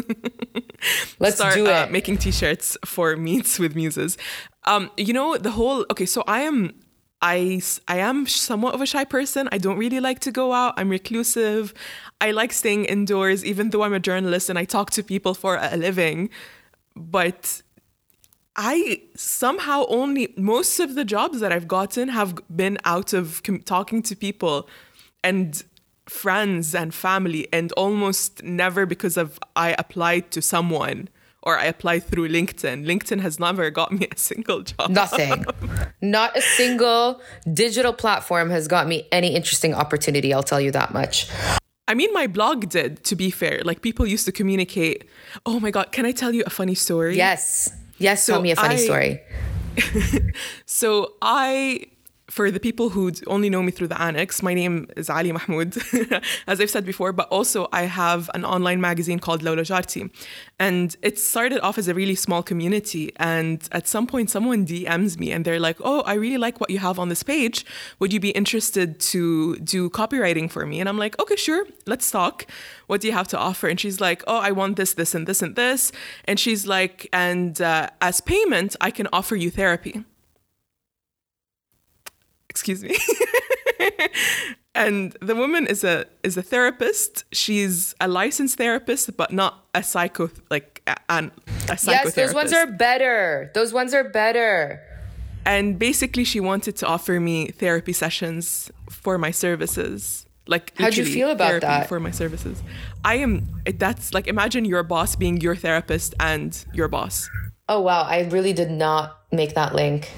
[1.19, 1.73] let's start do uh, it.
[1.73, 4.17] Uh, making T-shirts for meets with muses.
[4.65, 5.86] Um, you know the whole.
[5.91, 6.73] Okay, so I am
[7.21, 9.49] I, I am somewhat of a shy person.
[9.51, 10.73] I don't really like to go out.
[10.78, 11.73] I'm reclusive.
[12.21, 15.58] I like staying indoors, even though I'm a journalist and I talk to people for
[15.60, 16.30] a living.
[16.95, 17.62] But
[18.56, 23.60] I somehow only, most of the jobs that I've gotten have been out of com-
[23.60, 24.69] talking to people
[25.23, 25.63] and
[26.08, 31.10] friends and family, and almost never because of I applied to someone
[31.45, 32.86] or I apply through LinkedIn.
[32.86, 34.89] LinkedIn has never got me a single job.
[34.89, 35.45] Nothing.
[36.01, 37.21] Not a single
[37.53, 40.34] digital platform has got me any interesting opportunity.
[40.34, 41.29] I'll tell you that much.
[41.88, 43.62] I mean, my blog did, to be fair.
[43.63, 45.08] Like, people used to communicate.
[45.45, 47.15] Oh my God, can I tell you a funny story?
[47.15, 47.71] Yes.
[47.99, 49.21] Yes, so tell me a funny I, story.
[50.65, 51.86] so, I
[52.36, 55.78] for the people who only know me through the annex, my name is Ali Mahmoud,
[56.48, 60.12] as I've said before, but also I have an online magazine called Lawla Jarti.
[60.60, 63.13] And it started off as a really small community.
[63.15, 66.69] And at some point, someone DMs me and they're like, Oh, I really like what
[66.69, 67.65] you have on this page.
[68.00, 70.82] Would you be interested to do copywriting for me?
[70.82, 72.45] And I'm like, Okay, sure, let's talk.
[72.88, 73.69] What do you have to offer?
[73.69, 75.93] And she's like, Oh, I want this, this, and this, and this.
[76.26, 80.04] And she's like, And uh, as payment, I can offer you therapy
[82.56, 82.96] excuse me.
[84.76, 87.26] and the woman is a is a therapist.
[87.34, 91.32] She's a licensed therapist, but not a psycho like an
[91.68, 91.88] a psychotherapist.
[91.88, 93.52] Yes, those ones are better.
[93.54, 94.82] Those ones are better.
[95.46, 100.26] And basically, she wanted to offer me therapy sessions for my services.
[100.48, 101.89] Like, how'd you feel about that?
[101.89, 102.63] For my services,
[103.04, 103.48] I am.
[103.65, 107.30] That's like imagine your boss being your therapist and your boss.
[107.68, 108.04] Oh wow!
[108.04, 110.12] I really did not make that link.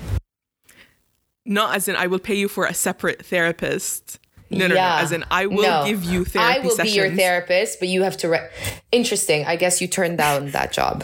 [1.48, 4.20] Not as in I will pay you for a separate therapist.
[4.50, 4.98] No, no, yeah.
[4.98, 5.04] no.
[5.04, 5.86] As in I will no.
[5.86, 6.94] give you therapy I will sessions.
[6.94, 8.30] be your therapist, but you have to.
[8.30, 8.50] Re-
[8.92, 9.46] Interesting.
[9.46, 11.04] I guess you turned down that job.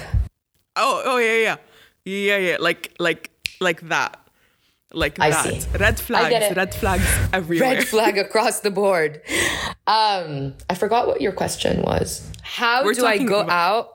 [0.75, 1.55] Oh, oh yeah, yeah,
[2.05, 2.57] yeah, yeah.
[2.59, 4.19] Like, like, like that.
[4.91, 5.43] Like I that.
[5.63, 5.77] See.
[5.77, 6.55] Red flags.
[6.55, 7.75] Red flags everywhere.
[7.75, 9.21] Red flag across the board.
[9.87, 12.29] Um, I forgot what your question was.
[12.43, 13.89] How We're do I go about- out?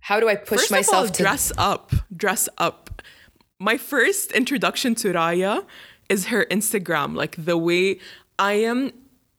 [0.00, 1.92] How do I push First myself all, to dress up?
[2.14, 2.90] Dress up
[3.64, 5.64] my first introduction to Raya
[6.10, 7.16] is her Instagram.
[7.16, 7.98] Like the way
[8.38, 8.92] I am,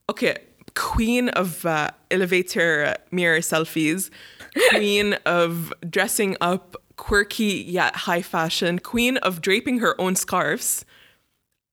[0.10, 0.38] okay,
[0.74, 4.10] queen of uh, elevator mirror selfies,
[4.72, 10.86] queen of dressing up quirky yet high fashion, queen of draping her own scarves.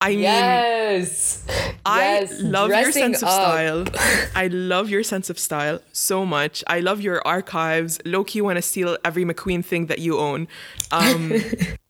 [0.02, 1.46] I mean, yes,
[1.86, 2.42] I yes.
[2.42, 3.84] love Dressing your sense of style.
[4.34, 6.62] I love your sense of style so much.
[6.66, 8.00] I love your archives.
[8.04, 10.48] Loki want to steal every McQueen thing that you own.
[10.90, 11.32] Um,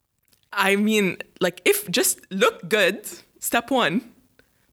[0.53, 3.09] I mean, like, if just look good,
[3.41, 4.01] step one.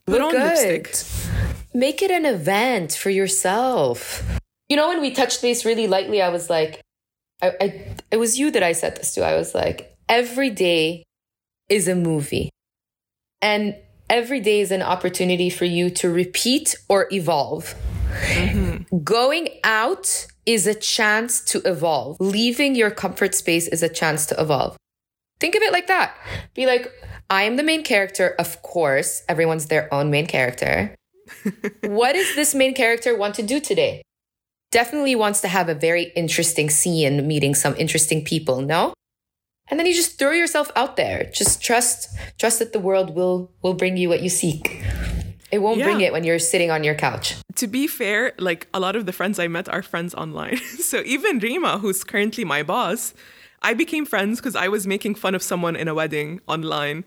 [0.05, 0.85] Put look on good.
[0.87, 1.67] lipstick.
[1.73, 4.23] Make it an event for yourself.
[4.67, 6.81] You know, when we touched base really lightly, I was like,
[7.41, 9.25] I, I, it was you that I said this to.
[9.25, 11.03] I was like, every day
[11.69, 12.49] is a movie.
[13.41, 13.75] And
[14.09, 17.75] every day is an opportunity for you to repeat or evolve.
[18.09, 19.03] Mm-hmm.
[19.03, 22.17] Going out is a chance to evolve.
[22.19, 24.75] Leaving your comfort space is a chance to evolve.
[25.39, 26.15] Think of it like that.
[26.53, 26.91] Be like,
[27.29, 28.35] I am the main character.
[28.39, 30.95] Of course, everyone's their own main character.
[31.83, 34.01] what does this main character want to do today?
[34.71, 38.93] Definitely wants to have a very interesting scene, meeting some interesting people, no?
[39.69, 41.29] And then you just throw yourself out there.
[41.33, 44.83] Just trust, trust that the world will will bring you what you seek.
[45.51, 45.85] It won't yeah.
[45.85, 47.35] bring it when you're sitting on your couch.
[47.55, 50.57] To be fair, like a lot of the friends I met are friends online.
[50.79, 53.13] so even Rima, who's currently my boss,
[53.61, 57.03] I became friends because I was making fun of someone in a wedding online.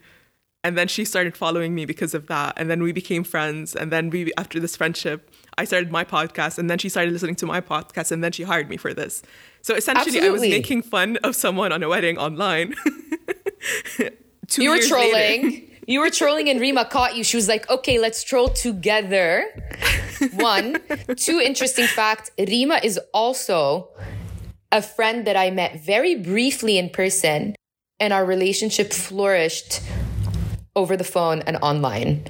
[0.64, 2.54] And then she started following me because of that.
[2.56, 3.74] And then we became friends.
[3.74, 6.56] And then we, after this friendship, I started my podcast.
[6.56, 8.12] And then she started listening to my podcast.
[8.12, 9.22] And then she hired me for this.
[9.62, 10.28] So essentially, Absolutely.
[10.28, 12.74] I was making fun of someone on a wedding online.
[14.56, 15.42] you were trolling.
[15.42, 15.66] Later.
[15.84, 17.24] You were trolling, and Rima caught you.
[17.24, 19.44] She was like, okay, let's troll together.
[20.34, 20.80] One.
[21.16, 23.88] Two interesting fact Rima is also
[24.72, 27.54] a friend that I met very briefly in person,
[28.00, 29.80] and our relationship flourished
[30.74, 32.24] over the phone and online.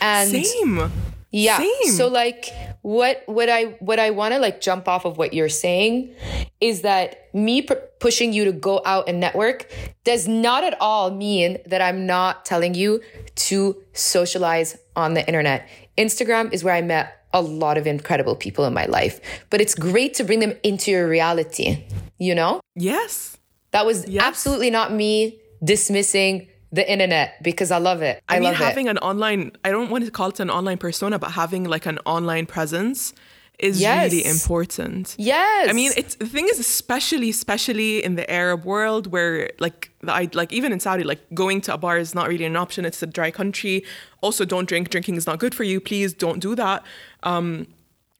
[0.00, 0.90] And same.
[1.30, 1.58] Yeah.
[1.58, 1.92] Same.
[1.92, 2.48] So like
[2.82, 6.14] what what I what I want to like jump off of what you're saying
[6.60, 9.70] is that me p- pushing you to go out and network
[10.04, 13.00] does not at all mean that I'm not telling you
[13.34, 15.68] to socialize on the internet.
[15.96, 19.74] Instagram is where I met a lot of incredible people in my life, but it's
[19.74, 21.84] great to bring them into your reality,
[22.18, 22.60] you know?
[22.74, 23.38] Yes.
[23.70, 24.22] That was yes.
[24.24, 28.22] absolutely not me dismissing the internet because I love it.
[28.28, 28.90] I, I mean, having it.
[28.90, 31.98] an online, I don't want to call it an online persona, but having like an
[32.04, 33.12] online presence
[33.58, 34.10] is yes.
[34.10, 35.14] really important.
[35.18, 35.68] Yes.
[35.68, 40.28] I mean, it's the thing is, especially, especially in the Arab world where like I
[40.32, 42.84] like even in Saudi, like going to a bar is not really an option.
[42.84, 43.84] It's a dry country.
[44.20, 44.90] Also, don't drink.
[44.90, 45.80] Drinking is not good for you.
[45.80, 46.82] Please don't do that.
[47.22, 47.66] Um,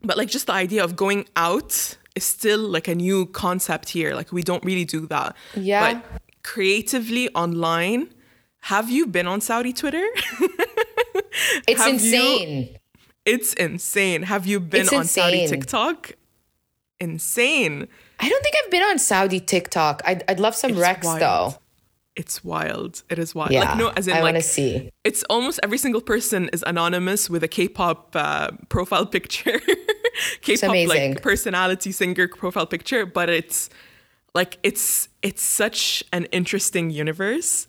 [0.02, 4.14] but like just the idea of going out is still like a new concept here.
[4.14, 5.36] Like we don't really do that.
[5.54, 5.94] Yeah.
[5.94, 8.08] But creatively online,
[8.60, 10.04] have you been on Saudi Twitter?
[11.68, 12.68] it's insane.
[12.68, 12.76] You,
[13.24, 14.22] it's insane.
[14.24, 15.24] Have you been it's on insane.
[15.24, 16.12] Saudi TikTok?
[17.00, 17.88] Insane.
[18.20, 20.02] I don't think I've been on Saudi TikTok.
[20.04, 21.20] I'd, I'd love some it's Rex wild.
[21.20, 21.54] though.
[22.14, 23.02] It's wild.
[23.08, 23.52] It is wild.
[23.52, 24.90] Yeah, like no, as in I like want to see.
[25.04, 29.60] it's almost every single person is anonymous with a K-pop uh, profile picture,
[30.42, 33.06] K-pop like personality singer profile picture.
[33.06, 33.70] But it's
[34.34, 37.66] like it's it's such an interesting universe,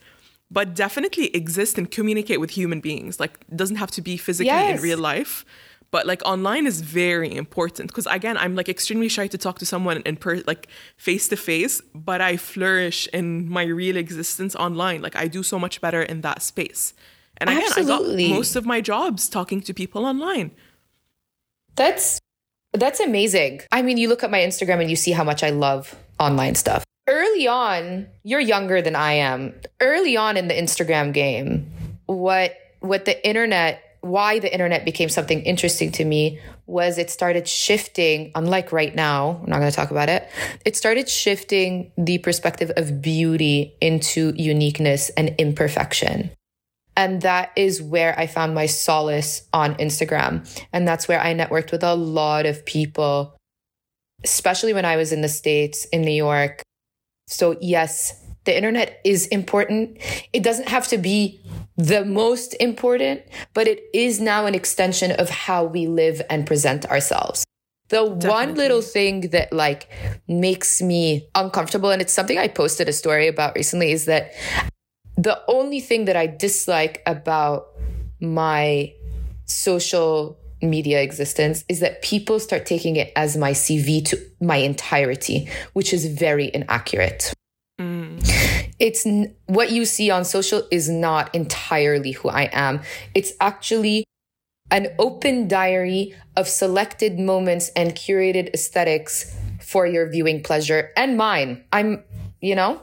[0.52, 3.20] but definitely exist and communicate with human beings.
[3.20, 5.46] Like doesn't have to be physically in real life.
[5.94, 9.66] But like online is very important because again, I'm like extremely shy to talk to
[9.66, 10.68] someone in per like
[10.98, 15.04] face to face, but I flourish in my real existence online.
[15.04, 16.96] Like I do so much better in that space.
[17.38, 18.26] And again, Absolutely.
[18.26, 20.50] I got most of my jobs talking to people online.
[21.76, 22.20] That's
[22.72, 23.62] that's amazing.
[23.72, 26.56] I mean, you look at my Instagram and you see how much I love online
[26.56, 26.84] stuff.
[27.08, 29.54] Early on, you're younger than I am.
[29.80, 31.72] Early on in the Instagram game,
[32.08, 37.48] what what the internet why the internet became something interesting to me was it started
[37.48, 40.30] shifting unlike right now i'm not going to talk about it
[40.66, 46.30] it started shifting the perspective of beauty into uniqueness and imperfection
[46.96, 50.48] and that is where I found my solace on Instagram.
[50.72, 53.36] And that's where I networked with a lot of people,
[54.24, 56.62] especially when I was in the States, in New York.
[57.28, 59.98] So, yes, the internet is important.
[60.34, 61.42] It doesn't have to be
[61.78, 63.24] the most important,
[63.54, 67.46] but it is now an extension of how we live and present ourselves.
[67.90, 69.90] The one little thing that like
[70.28, 74.34] makes me uncomfortable, and it's something I posted a story about recently, is that
[75.18, 77.68] the only thing that I dislike about
[78.20, 78.94] my
[79.46, 85.50] social media existence is that people start taking it as my CV to my entirety,
[85.74, 87.34] which is very inaccurate.
[88.80, 92.82] It's n- what you see on social is not entirely who I am.
[93.14, 94.06] It's actually
[94.72, 101.64] an open diary of selected moments and curated aesthetics for your viewing pleasure and mine.
[101.72, 102.04] I'm,
[102.42, 102.82] you know,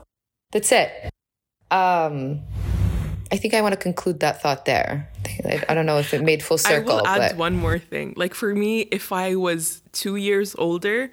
[0.52, 1.10] that's it.
[1.70, 2.40] Um,
[3.32, 5.08] I think I want to conclude that thought there.
[5.44, 7.78] I, I don't know if it made full circle, I will add but one more
[7.78, 8.14] thing.
[8.16, 11.10] Like for me, if I was two years older,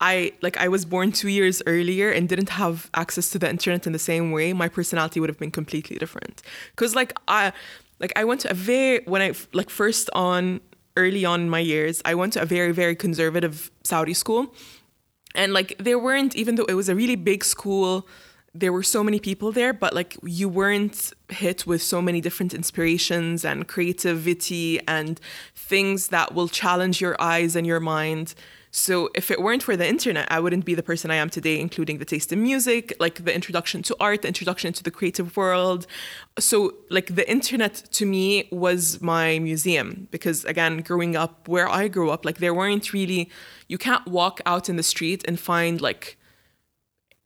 [0.00, 3.86] I like I was born two years earlier and didn't have access to the internet
[3.86, 6.42] in the same way, my personality would have been completely different.
[6.76, 7.52] Cause like I
[7.98, 10.60] like I went to a very when I like first on
[10.96, 14.54] early on in my years, I went to a very, very conservative Saudi school.
[15.34, 18.08] And like there weren't, even though it was a really big school,
[18.54, 22.54] there were so many people there, but like you weren't hit with so many different
[22.54, 25.20] inspirations and creativity and
[25.54, 28.34] things that will challenge your eyes and your mind.
[28.76, 31.58] So if it weren't for the internet, I wouldn't be the person I am today,
[31.58, 35.34] including the taste in music, like the introduction to art, the introduction to the creative
[35.34, 35.86] world.
[36.38, 41.88] So like the internet to me was my museum because again, growing up where I
[41.88, 43.30] grew up, like there weren't really
[43.66, 46.18] you can't walk out in the street and find like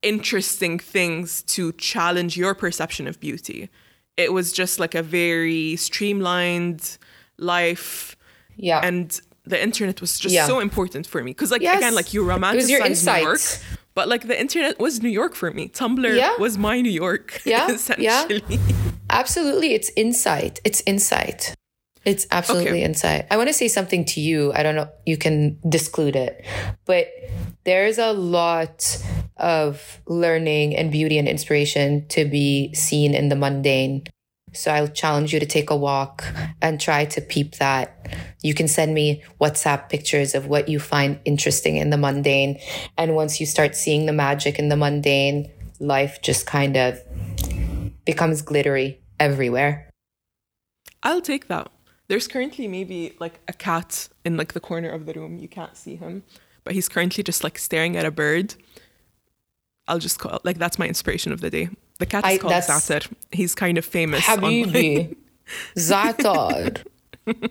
[0.02, 3.68] interesting things to challenge your perception of beauty.
[4.16, 6.96] It was just like a very streamlined
[7.38, 8.16] life
[8.56, 8.80] yeah.
[8.84, 10.46] and the internet was just Yeah.
[10.46, 11.78] so important for me because like Yes.
[11.78, 13.22] again like you romanticize your New.
[13.26, 13.40] York
[13.94, 16.36] but like the internet was New York for me Tumblr Yeah.
[16.38, 18.26] was my New York Yeah, yeah.
[19.10, 19.74] Absolutely.
[19.74, 20.60] It's insight.
[20.64, 21.54] It's insight.
[22.04, 22.82] It's absolutely Okay.
[22.84, 23.26] insight.
[23.30, 24.52] I want to say something to you.
[24.54, 26.44] I don't know, you can disclude it,
[26.86, 27.08] but
[27.64, 28.96] there's a lot
[29.36, 34.04] of learning and beauty and inspiration to be seen in the mundane.
[34.52, 36.24] So I'll challenge you to take a walk
[36.60, 37.96] and try to peep that.
[38.42, 42.58] You can send me WhatsApp pictures of what you find interesting in the mundane.
[42.96, 47.00] And once you start seeing the magic in the mundane, life just kind of
[48.04, 49.88] becomes glittery everywhere.
[51.02, 51.70] I'll take that
[52.10, 55.76] there's currently maybe like a cat in like the corner of the room you can't
[55.76, 56.24] see him
[56.64, 58.54] but he's currently just like staring at a bird
[59.86, 61.68] I'll just call like that's my inspiration of the day
[62.00, 64.22] the cat is I- called Zatar he's kind of famous.
[64.24, 65.16] Habibi.
[65.76, 66.82] Zatar.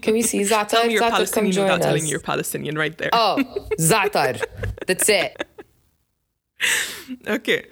[0.02, 0.68] Can we see Zatar?
[0.68, 1.86] Tell me you're Zatar, Palestinian join without us.
[1.86, 3.10] telling you're Palestinian right there.
[3.14, 3.38] Oh,
[3.80, 4.44] Zatar.
[4.88, 5.32] That's it.
[7.28, 7.66] Okay,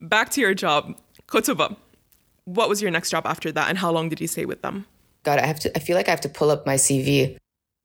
[0.00, 0.96] back to your job,
[1.28, 1.76] Kotoba.
[2.44, 4.86] What was your next job after that, and how long did you stay with them?
[5.22, 5.76] God, I have to.
[5.76, 7.36] I feel like I have to pull up my CV.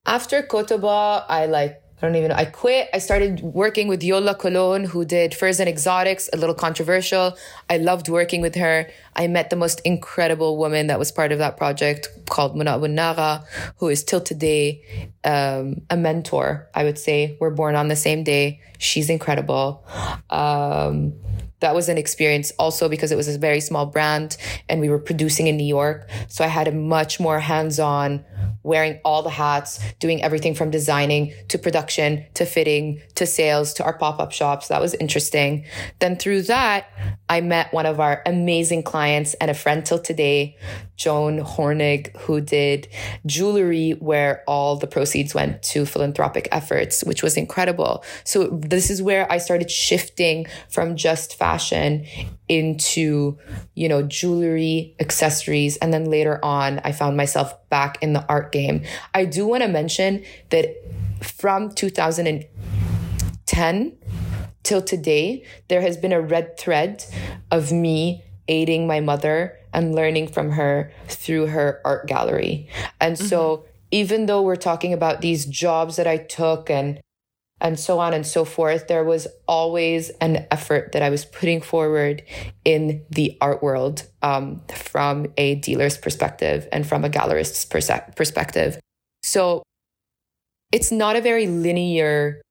[0.05, 1.81] After Kotoba, I like.
[2.01, 2.35] I don't even know.
[2.35, 2.89] I quit.
[2.93, 7.37] I started working with Yola Colon, who did Furs and Exotics, a little controversial.
[7.69, 8.89] I loved working with her.
[9.15, 13.45] I met the most incredible woman that was part of that project called Muna Naga,
[13.77, 17.37] who is till today um, a mentor, I would say.
[17.39, 18.59] We're born on the same day.
[18.77, 19.85] She's incredible.
[20.29, 21.13] Um,
[21.59, 24.37] that was an experience also because it was a very small brand
[24.69, 26.09] and we were producing in New York.
[26.27, 28.25] So I had a much more hands on
[28.63, 33.83] wearing all the hats, doing everything from designing to production to fitting to sales to
[33.83, 34.67] our pop up shops.
[34.67, 35.65] That was interesting.
[35.99, 36.87] Then through that,
[37.29, 40.57] I met one of our amazing clients and a friend till today,
[40.97, 42.87] Joan Hornig, who did
[43.25, 48.03] jewelry where all the proceeds went to philanthropic efforts, which was incredible.
[48.23, 51.54] So this is where I started shifting from just fashion
[52.47, 53.37] into,
[53.73, 55.77] you know, jewelry, accessories.
[55.77, 58.83] And then later on, I found myself back in the art game.
[59.13, 60.75] I do want to mention that
[61.21, 63.97] from 2010
[64.63, 67.05] till today, there has been a red thread
[67.51, 72.69] of me aiding my mother and learning from her through her art gallery.
[72.99, 73.27] And mm-hmm.
[73.27, 76.99] so even though we're talking about these jobs that I took and
[77.61, 81.61] and so on and so forth, there was always an effort that I was putting
[81.61, 82.23] forward
[82.65, 88.79] in the art world um, from a dealer's perspective and from a gallerist's perspective.
[89.23, 89.63] So
[90.71, 92.41] it's not a very linear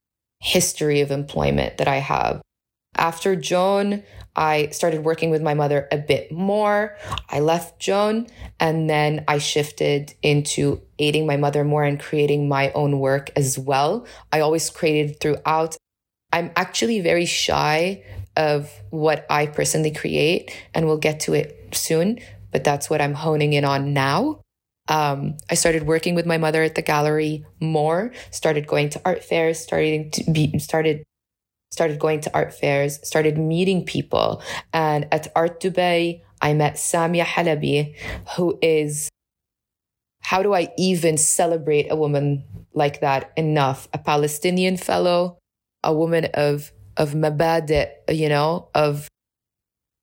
[0.41, 2.41] history of employment that I have.
[2.97, 4.03] After Joan,
[4.37, 6.97] I started working with my mother a bit more.
[7.31, 8.27] I left Joan
[8.59, 13.59] and then I shifted into aiding my mother more and creating my own work as
[13.59, 14.07] well.
[14.33, 15.77] I always created throughout.
[16.33, 18.03] I'm actually very shy
[18.37, 22.19] of what I personally create and we'll get to it soon,
[22.51, 24.41] but that's what I'm honing in on now.
[24.89, 29.25] Um, I started working with my mother at the gallery more, started going to art
[29.25, 31.05] fairs, starting to be, started
[31.75, 34.41] started going to art fairs, started meeting people.
[34.73, 37.97] And at Art Dubai, I met Samia Halaby,
[38.37, 39.11] who is,
[40.21, 42.45] how do I even celebrate a woman
[42.75, 43.89] like that enough?
[43.93, 45.39] A Palestinian fellow,
[45.83, 49.09] a woman of, of mabadi, you know, of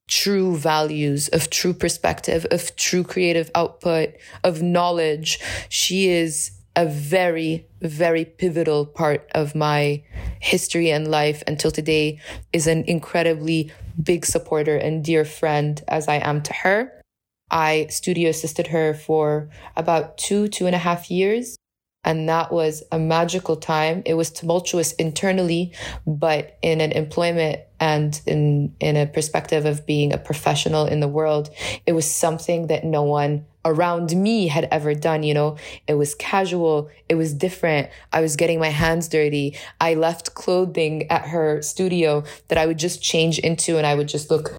[0.10, 4.10] true values, of true perspective, of true creative output,
[4.44, 5.40] of knowledge.
[5.70, 10.04] She is a very, very pivotal part of my
[10.40, 12.20] history and life until today
[12.54, 17.02] is an incredibly big supporter and dear friend as I am to her.
[17.50, 21.58] I studio assisted her for about two, two and a half years.
[22.04, 24.02] And that was a magical time.
[24.06, 25.72] It was tumultuous internally,
[26.08, 31.08] but in an employment and in, in a perspective of being a professional in the
[31.08, 31.50] world,
[31.86, 35.22] it was something that no one around me had ever done.
[35.22, 36.90] You know, it was casual.
[37.08, 37.90] It was different.
[38.12, 39.56] I was getting my hands dirty.
[39.80, 44.08] I left clothing at her studio that I would just change into and I would
[44.08, 44.58] just look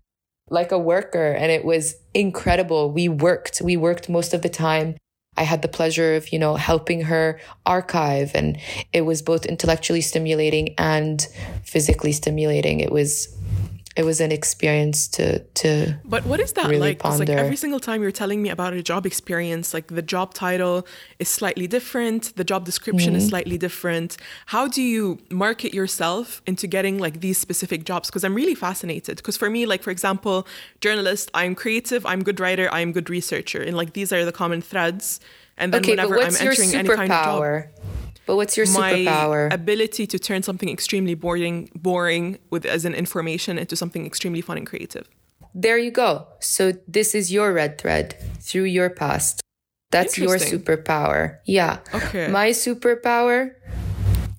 [0.49, 1.33] like a worker.
[1.33, 2.93] And it was incredible.
[2.93, 4.97] We worked, we worked most of the time.
[5.37, 8.59] I had the pleasure of, you know, helping her archive and
[8.93, 11.27] it was both intellectually stimulating and
[11.65, 12.81] physically stimulating.
[12.81, 13.35] It was
[13.95, 17.05] it was an experience to to but what is that really like?
[17.05, 20.87] Like every single time you're telling me about a job experience like the job title
[21.19, 23.19] is slightly different the job description mm-hmm.
[23.19, 24.17] is slightly different.
[24.47, 28.09] How do you market yourself into getting like these specific jobs?
[28.09, 29.17] Because i'm really fascinated.
[29.17, 30.47] Because for me like for example
[30.81, 34.63] journalist i'm creative i'm good writer i'm good researcher and like these are the common
[34.63, 35.21] threads.
[35.59, 39.51] And then okay, whenever i'm entering any kind of job but what's your superpower?
[39.51, 44.41] My ability to turn something extremely boring, boring with as an information into something extremely
[44.41, 45.09] fun and creative.
[45.55, 46.27] There you go.
[46.41, 49.43] So this is your red thread through your past.
[49.91, 51.39] That's your superpower.
[51.45, 51.81] Yeah.
[51.95, 52.29] Okay.
[52.29, 53.55] My superpower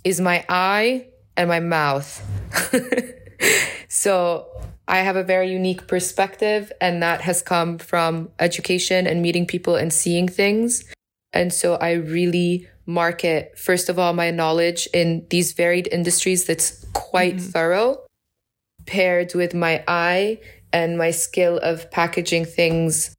[0.04, 1.08] is my eye
[1.38, 2.24] and my mouth.
[3.88, 4.48] so
[4.88, 9.76] I have a very unique perspective, and that has come from education and meeting people
[9.76, 10.84] and seeing things.
[11.32, 16.86] And so I really market, first of all, my knowledge in these varied industries that's
[16.94, 17.52] quite mm-hmm.
[17.52, 17.98] thorough,
[18.86, 20.40] paired with my eye
[20.72, 23.16] and my skill of packaging things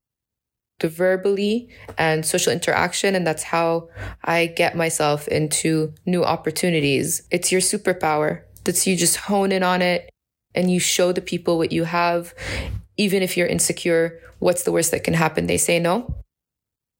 [0.83, 3.15] verbally and social interaction.
[3.15, 3.89] And that's how
[4.23, 7.23] I get myself into new opportunities.
[7.31, 8.43] It's your superpower.
[8.65, 10.11] That's you just hone in on it
[10.55, 12.35] and you show the people what you have.
[12.97, 15.47] Even if you're insecure, what's the worst that can happen?
[15.47, 16.15] They say no.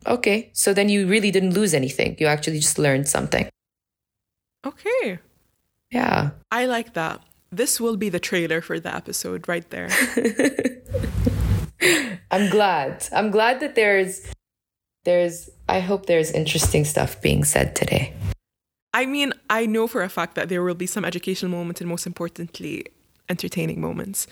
[0.07, 0.51] Okay.
[0.53, 2.17] So then you really didn't lose anything.
[2.19, 3.49] You actually just learned something.
[4.67, 5.19] Okay.
[5.91, 6.31] Yeah.
[6.51, 7.23] I like that.
[7.51, 9.89] This will be the trailer for the episode right there.
[12.31, 13.09] I'm glad.
[13.13, 14.27] I'm glad that there's
[15.05, 18.15] there's I hope there's interesting stuff being said today.
[18.93, 21.91] I mean, I know for a fact that there will be some educational moments and
[21.91, 22.87] most importantly,
[23.29, 24.27] entertaining moments.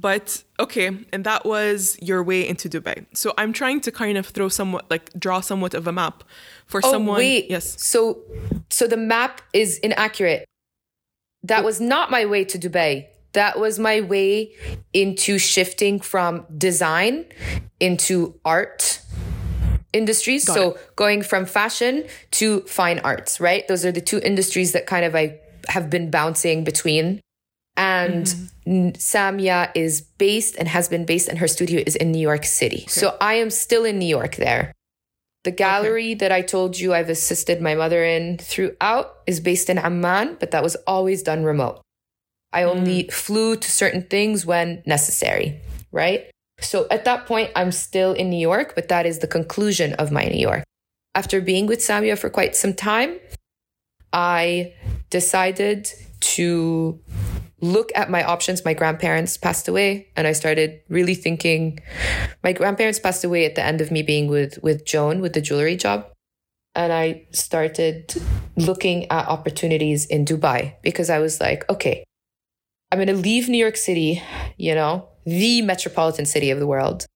[0.00, 3.06] But okay, and that was your way into Dubai.
[3.14, 6.24] So I'm trying to kind of throw somewhat like draw somewhat of a map
[6.66, 7.18] for oh, someone.
[7.18, 7.80] Wait, yes.
[7.82, 8.20] So
[8.68, 10.44] so the map is inaccurate.
[11.42, 13.06] That was not my way to Dubai.
[13.36, 14.54] that was my way
[14.92, 17.26] into shifting from design
[17.78, 19.02] into art
[19.92, 20.46] industries.
[20.46, 20.96] Got so it.
[20.96, 23.68] going from fashion to fine arts, right?
[23.68, 25.38] Those are the two industries that kind of I
[25.68, 27.20] have been bouncing between.
[27.76, 28.26] And
[28.66, 28.88] Mm-hmm.
[28.96, 32.84] Samia is based and has been based, and her studio is in New York City.
[32.88, 34.72] So I am still in New York there.
[35.44, 39.78] The gallery that I told you I've assisted my mother in throughout is based in
[39.78, 41.80] Amman, but that was always done remote.
[42.52, 45.60] I only flew to certain things when necessary,
[45.92, 46.26] right?
[46.60, 50.10] So at that point, I'm still in New York, but that is the conclusion of
[50.10, 50.64] my New York.
[51.14, 53.20] After being with Samia for quite some time,
[54.12, 54.74] I
[55.10, 55.88] decided
[56.20, 56.98] to
[57.60, 58.64] look at my options.
[58.64, 61.80] My grandparents passed away, and I started really thinking.
[62.42, 65.40] My grandparents passed away at the end of me being with with Joan with the
[65.40, 66.06] jewelry job,
[66.74, 68.14] and I started
[68.56, 72.04] looking at opportunities in Dubai because I was like, okay,
[72.92, 74.22] I'm going to leave New York City,
[74.56, 77.06] you know, the metropolitan city of the world.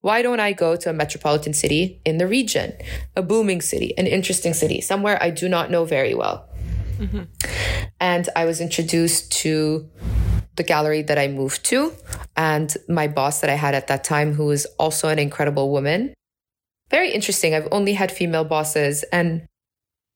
[0.00, 2.74] Why don't I go to a metropolitan city in the region,
[3.16, 6.48] a booming city, an interesting city, somewhere I do not know very well?
[8.00, 9.88] And I was introduced to
[10.56, 11.92] the gallery that I moved to
[12.36, 16.14] and my boss that I had at that time, who was also an incredible woman.
[16.90, 17.54] Very interesting.
[17.54, 19.46] I've only had female bosses and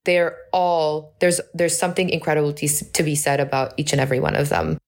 [0.04, 4.36] they're all there's there's something incredible to, to be said about each and every one
[4.36, 4.78] of them.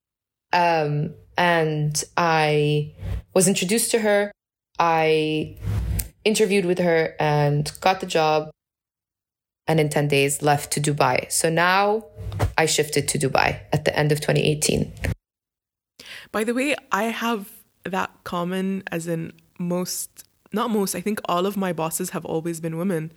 [0.53, 2.95] Um, and I
[3.35, 4.33] was introduced to her.
[4.79, 5.59] I
[6.25, 8.51] interviewed with her and got the job
[9.71, 11.31] and in 10 days left to Dubai.
[11.31, 12.05] So now
[12.59, 14.93] I shifted to Dubai at the end of 2018.
[16.33, 17.49] By the way, I have
[17.85, 22.59] that common as in most, not most, I think all of my bosses have always
[22.61, 23.13] been women.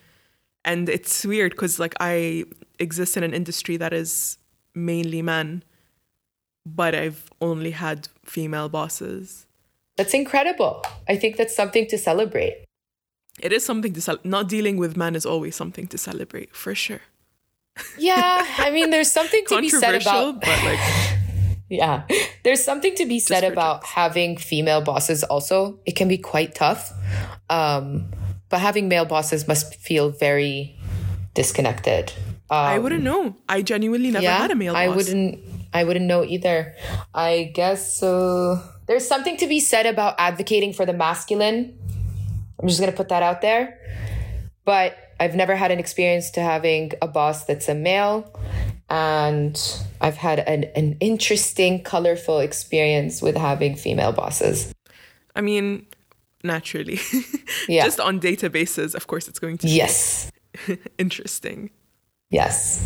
[0.63, 2.43] And it's weird because like I
[2.77, 4.37] exist in an industry that is
[4.75, 5.63] mainly men,
[6.67, 9.47] but I've only had female bosses.
[9.97, 10.83] That's incredible.
[11.09, 12.63] I think that's something to celebrate.
[13.39, 14.29] It is something to celebrate.
[14.29, 17.01] Not dealing with men is always something to celebrate, for sure.
[17.97, 20.41] Yeah, I mean, there's something to be said about.
[20.41, 20.79] but like,
[21.69, 22.03] Yeah,
[22.43, 25.23] there's something to be said about having female bosses.
[25.23, 26.91] Also, it can be quite tough,
[27.49, 28.11] um,
[28.49, 30.77] but having male bosses must feel very
[31.33, 32.13] disconnected.
[32.51, 33.35] Um, I wouldn't know.
[33.49, 34.81] I genuinely never had a male boss.
[34.83, 35.39] I wouldn't.
[35.73, 36.75] I wouldn't know either.
[37.15, 41.75] I guess uh, there's something to be said about advocating for the masculine.
[42.63, 43.77] I'm just gonna put that out there.
[44.63, 48.33] But I've never had an experience to having a boss that's a male,
[48.89, 49.59] and
[49.99, 54.73] I've had an, an interesting, colorful experience with having female bosses.
[55.35, 55.85] I mean,
[56.43, 56.99] naturally.
[57.67, 57.85] Yeah.
[57.85, 60.31] Just on databases, of course, it's going to be Yes.
[60.97, 61.69] interesting.
[62.29, 62.85] Yes.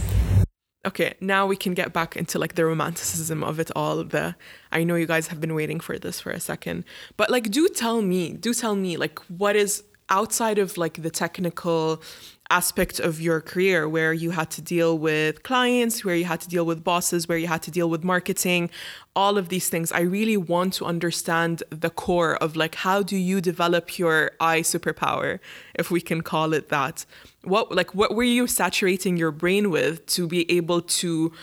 [0.87, 4.05] Okay, now we can get back into like the romanticism of it all.
[4.05, 4.37] The
[4.71, 6.85] I know you guys have been waiting for this for a second,
[7.17, 11.09] but like, do tell me, do tell me, like, what is outside of like the
[11.09, 12.01] technical
[12.49, 16.47] aspect of your career where you had to deal with clients, where you had to
[16.47, 18.69] deal with bosses, where you had to deal with marketing,
[19.15, 19.91] all of these things.
[19.91, 24.61] I really want to understand the core of like how do you develop your eye
[24.61, 25.39] superpower,
[25.75, 27.05] if we can call it that.
[27.43, 31.33] What like what were you saturating your brain with to be able to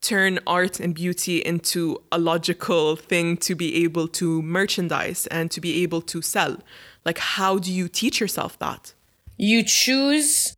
[0.00, 5.60] turn art and beauty into a logical thing to be able to merchandise and to
[5.60, 6.58] be able to sell?
[7.04, 8.94] Like how do you teach yourself that?
[9.36, 10.54] You choose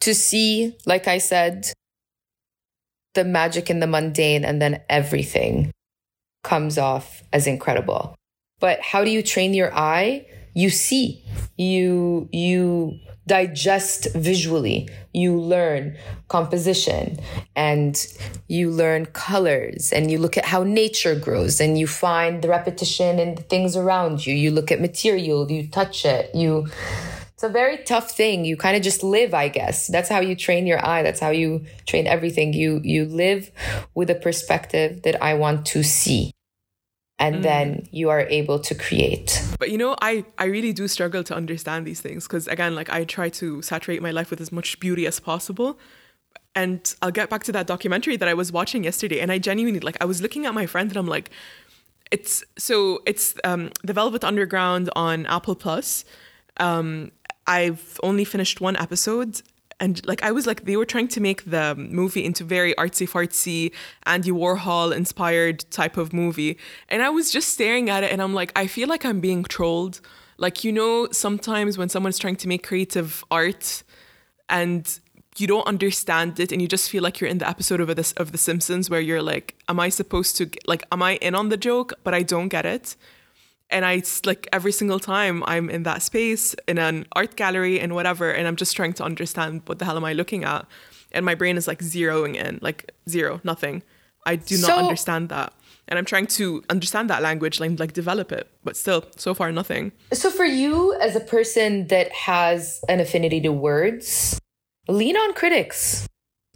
[0.00, 1.72] to see, like I said,
[3.14, 5.70] the magic in the mundane, and then everything
[6.42, 8.14] comes off as incredible.
[8.60, 10.26] But how do you train your eye?
[10.54, 11.24] You see,
[11.56, 15.96] you, you digest visually, you learn
[16.28, 17.18] composition
[17.56, 18.06] and
[18.48, 23.18] you learn colors and you look at how nature grows and you find the repetition
[23.18, 24.34] in the things around you.
[24.34, 26.66] You look at material, you touch it, you,
[27.32, 28.44] it's a very tough thing.
[28.44, 29.86] You kind of just live, I guess.
[29.88, 31.02] That's how you train your eye.
[31.02, 32.52] That's how you train everything.
[32.52, 33.50] You you live
[33.94, 36.32] with a perspective that I want to see.
[37.18, 39.42] And then you are able to create.
[39.58, 42.90] But you know, I, I really do struggle to understand these things because, again, like
[42.90, 45.78] I try to saturate my life with as much beauty as possible.
[46.56, 49.20] And I'll get back to that documentary that I was watching yesterday.
[49.20, 51.30] And I genuinely, like, I was looking at my friend and I'm like,
[52.10, 56.04] it's so it's um, the Velvet Underground on Apple Plus.
[56.58, 57.10] Um,
[57.46, 59.42] I've only finished one episode.
[59.80, 63.08] And like I was like they were trying to make the movie into very artsy
[63.08, 63.72] fartsy
[64.04, 66.58] Andy Warhol inspired type of movie,
[66.88, 69.44] and I was just staring at it and I'm like I feel like I'm being
[69.44, 70.00] trolled.
[70.38, 73.82] Like you know sometimes when someone's trying to make creative art
[74.48, 75.00] and
[75.36, 78.12] you don't understand it and you just feel like you're in the episode of this
[78.12, 81.48] of the simpsons where you're like am i supposed to like am i in on
[81.48, 82.96] the joke but i don't get it
[83.70, 87.94] and i like every single time i'm in that space in an art gallery and
[87.94, 90.66] whatever and i'm just trying to understand what the hell am i looking at
[91.12, 93.82] and my brain is like zeroing in like zero nothing.
[94.26, 95.52] I do not So- understand that.
[95.86, 99.52] And i'm trying to understand that language and like develop it but still so far
[99.52, 99.92] nothing.
[100.12, 104.38] So, for you as a person that has an affinity to words,
[104.88, 106.06] lean on critics,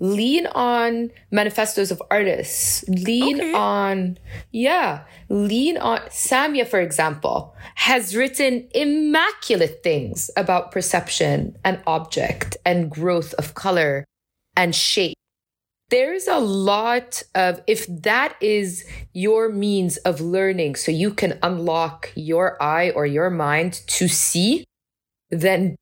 [0.00, 3.52] lean on manifestos of artists, lean Okay.
[3.54, 4.18] on,
[4.52, 6.00] yeah, lean on.
[6.08, 14.04] Samia, for example, has written immaculate things about perception and object and growth of color
[14.56, 15.14] and shape.
[15.90, 18.84] There's a lot of, if that is
[19.14, 24.64] your means of learning so you can unlock your eye or your mind to see,
[25.30, 25.76] then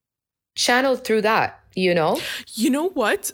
[0.54, 2.20] channel through that, you know?
[2.54, 3.32] You know what?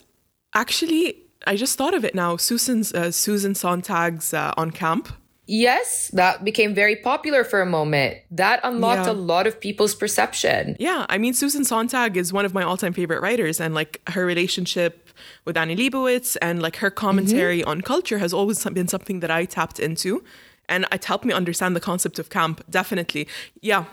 [0.55, 2.37] Actually, I just thought of it now.
[2.37, 5.09] Susan's uh, Susan Sontag's uh, on camp.
[5.47, 8.19] Yes, that became very popular for a moment.
[8.31, 9.13] That unlocked Yeah.
[9.13, 10.77] a lot of people's perception.
[10.79, 14.25] Yeah, I mean Susan Sontag is one of my all-time favorite writers, and like her
[14.25, 15.09] relationship
[15.45, 17.69] with Annie Leibovitz and like her commentary Mm-hmm.
[17.71, 20.23] on culture has always been something that I tapped into,
[20.69, 22.63] and it helped me understand the concept of camp.
[22.71, 23.27] Definitely,
[23.61, 23.85] yeah.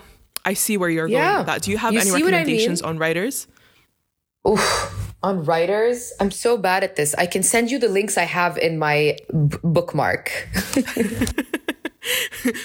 [0.44, 1.60] I see where you're going with that.
[1.62, 2.88] Do you have You any what I recommendations mean?
[2.90, 3.46] on writers?
[4.48, 7.14] Oof, on writers, I'm so bad at this.
[7.14, 10.48] I can send you the links I have in my b- bookmark.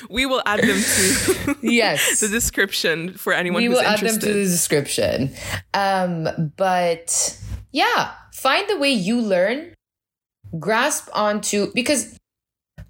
[0.10, 2.20] We will add them to yes.
[2.20, 5.34] the description for anyone we who's will add them to the description.
[5.74, 7.38] Um, but
[7.72, 9.74] yeah, find the way you learn,
[10.58, 12.18] grasp onto because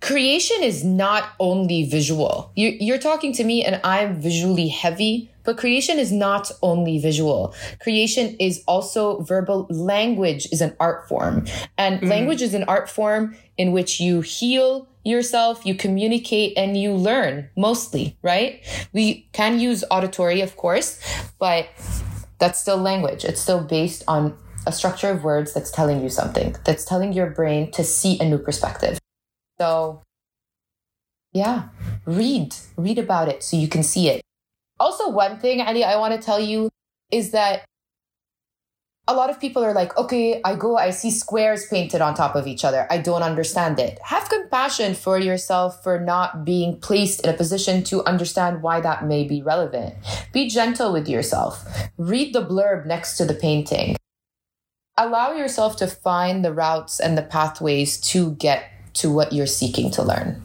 [0.01, 2.51] creation is not only visual.
[2.55, 5.31] You, you're talking to me, and I'm visually heavy.
[5.43, 7.53] But creation is not only visual.
[7.79, 9.67] Creation is also verbal.
[9.69, 11.45] Language is an art form.
[11.77, 12.07] And mm-hmm.
[12.07, 17.47] language is an art form in which you heal yourself, you communicate, and you learn
[17.55, 18.65] mostly, right?
[18.91, 20.99] We can use auditory, of course,
[21.39, 21.69] but
[22.39, 23.23] that's still language.
[23.23, 24.35] It's still based on
[24.65, 28.25] a structure of words that's telling you something, that's telling your brain to see a
[28.25, 28.97] new perspective.
[29.59, 30.01] So,
[31.33, 31.69] yeah,
[32.05, 34.21] read, read about it so you can see it.
[34.79, 36.69] Also, one thing, Ali, I want to tell you
[37.11, 37.65] is that
[39.07, 42.35] a lot of people are like, okay, I go, I see squares painted on top
[42.35, 42.87] of each other.
[42.89, 43.99] I don't understand it.
[44.03, 49.05] Have compassion for yourself for not being placed in a position to understand why that
[49.05, 49.93] may be relevant.
[50.33, 51.63] Be gentle with yourself.
[51.97, 53.95] Read the blurb next to the painting.
[54.97, 59.91] Allow yourself to find the routes and the pathways to get to what you're seeking
[59.91, 60.41] to learn.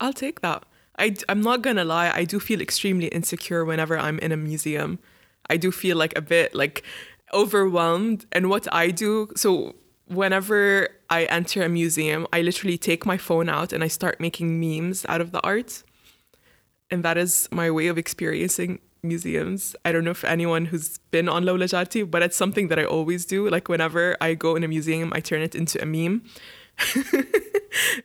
[0.00, 0.64] I'll take that.
[0.98, 4.98] I, I'm not gonna lie, I do feel extremely insecure whenever I'm in a museum.
[5.48, 6.82] I do feel like a bit like
[7.32, 8.26] overwhelmed.
[8.32, 9.74] And what I do, so
[10.06, 14.60] whenever I enter a museum, I literally take my phone out and I start making
[14.60, 15.82] memes out of the art.
[16.90, 19.74] And that is my way of experiencing museums.
[19.84, 22.84] I don't know if anyone who's been on Lawla Jarti, but it's something that I
[22.84, 23.48] always do.
[23.48, 26.22] Like whenever I go in a museum, I turn it into a meme.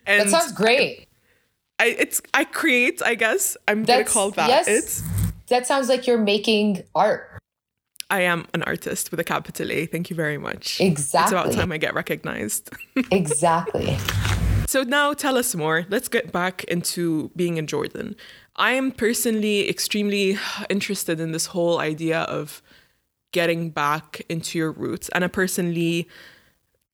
[0.06, 1.08] and That sounds great.
[1.78, 3.56] I it's I create, I guess.
[3.68, 4.68] I'm That's- gonna call that yes.
[4.68, 5.02] it.
[5.48, 7.38] That sounds like you're making art.
[8.10, 9.86] I am an artist with a capital A.
[9.86, 10.80] Thank you very much.
[10.80, 11.36] Exactly.
[11.36, 12.70] It's about time I get recognized.
[13.12, 13.96] Exactly.
[14.66, 15.86] so now tell us more.
[15.90, 18.16] Let's get back into being in Jordan.
[18.56, 20.38] I am personally extremely
[20.70, 22.62] interested in this whole idea of
[23.32, 25.10] getting back into your roots.
[25.10, 26.08] And I personally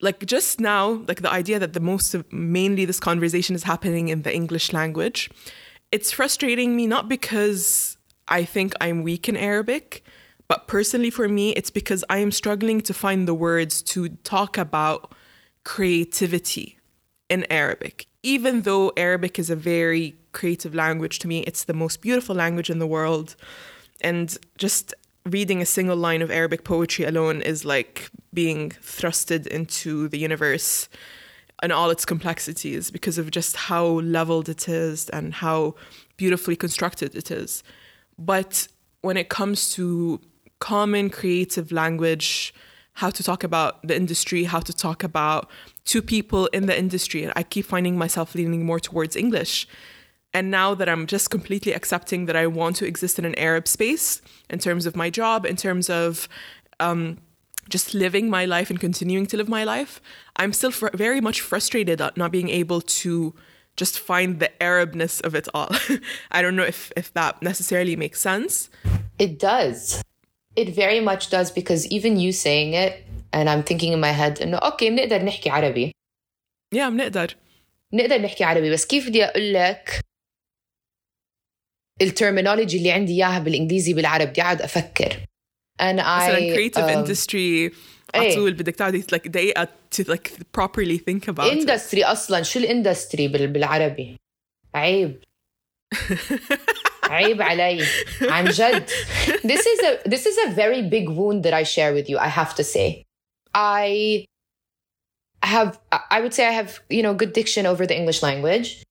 [0.05, 4.09] like just now, like the idea that the most of mainly this conversation is happening
[4.09, 5.31] in the English language,
[5.91, 7.97] it's frustrating me not because
[8.29, 10.05] I think I'm weak in Arabic,
[10.47, 14.59] but personally for me, it's because I am struggling to find the words to talk
[14.59, 15.15] about
[15.65, 16.79] creativity
[17.31, 18.07] in Arabic.
[18.23, 22.69] Even though Arabic is a very creative language to me, it's the most beautiful language
[22.69, 23.37] in the world.
[24.03, 24.93] And just
[25.27, 30.89] reading a single line of Arabic poetry alone is like being thrusted into the universe
[31.63, 35.75] and all its complexities because of just how leveled it is and how
[36.19, 37.63] beautifully constructed it is.
[38.19, 38.69] But
[39.01, 40.21] when it comes to
[40.59, 42.53] common creative language,
[42.93, 45.51] how to talk about the industry, how to talk about
[45.87, 49.67] two people in the industry, I keep finding myself leaning more towards English.
[50.34, 53.68] And now that I'm just completely accepting that I want to exist in an Arab
[53.68, 56.30] space in terms of my job, in terms of
[56.80, 57.18] um,
[57.68, 60.00] just living my life and continuing to live my life,
[60.36, 63.34] I'm still fr- very much frustrated at not being able to
[63.76, 65.70] just find the Arabness of it all.
[66.32, 68.70] I don't know if, if that necessarily makes sense.
[69.18, 70.04] It does.
[70.56, 73.04] It very much does because even you saying it,
[73.34, 75.92] and I'm thinking in my head انه اوكي بنقدر نحكي عربي
[76.76, 77.36] yeah بنقدر
[77.94, 80.00] نقدر نحكي عربي بس كيف بدي اقول لك
[82.02, 85.18] الترمينولوجي اللي عندي اياها بالانجليزي بالعربي بدي اقعد افكر
[85.82, 87.76] and مثلا I creative um, industry
[88.16, 92.06] على طول بدك تقعدي like دقيقة to like properly think about industry it.
[92.06, 94.16] اصلا شو الاندستري بالعربي
[94.76, 95.24] عيب
[97.04, 97.86] عيب علي
[98.22, 98.90] عن جد
[99.28, 102.28] this is a this is a very big wound that I share with you I
[102.28, 103.06] have to say
[103.56, 104.26] I
[105.44, 108.84] have I would say I have you know good diction over the English language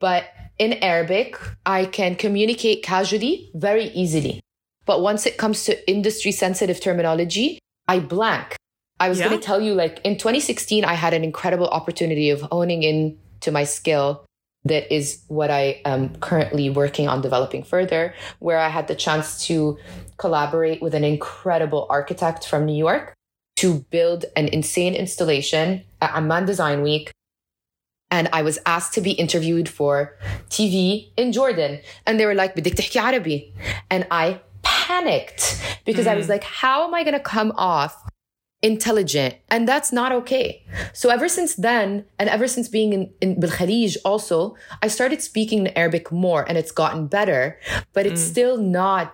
[0.00, 0.22] but
[0.57, 4.41] in Arabic I can communicate casually very easily
[4.85, 8.55] but once it comes to industry sensitive terminology I blank
[8.99, 9.27] I was yeah.
[9.27, 13.17] going to tell you like in 2016 I had an incredible opportunity of honing in
[13.41, 14.25] to my skill
[14.65, 19.45] that is what I am currently working on developing further, where I had the chance
[19.47, 19.77] to
[20.17, 23.13] collaborate with an incredible architect from New York
[23.57, 27.11] to build an insane installation at Amman Design Week
[28.12, 30.16] And I was asked to be interviewed for
[30.48, 31.80] TV in Jordan.
[32.06, 33.52] And they were like, بدك تحكي عربي.
[33.90, 36.12] And I panicked because mm.
[36.12, 36.30] I was mm.
[36.30, 37.94] like, how am I going to come off
[38.63, 40.63] intelligent and that's not okay.
[40.93, 45.21] So ever since then and ever since being in, in Bil Khalij also I started
[45.21, 47.59] speaking Arabic more and it's gotten better
[47.91, 48.31] but it's mm.
[48.31, 49.13] still not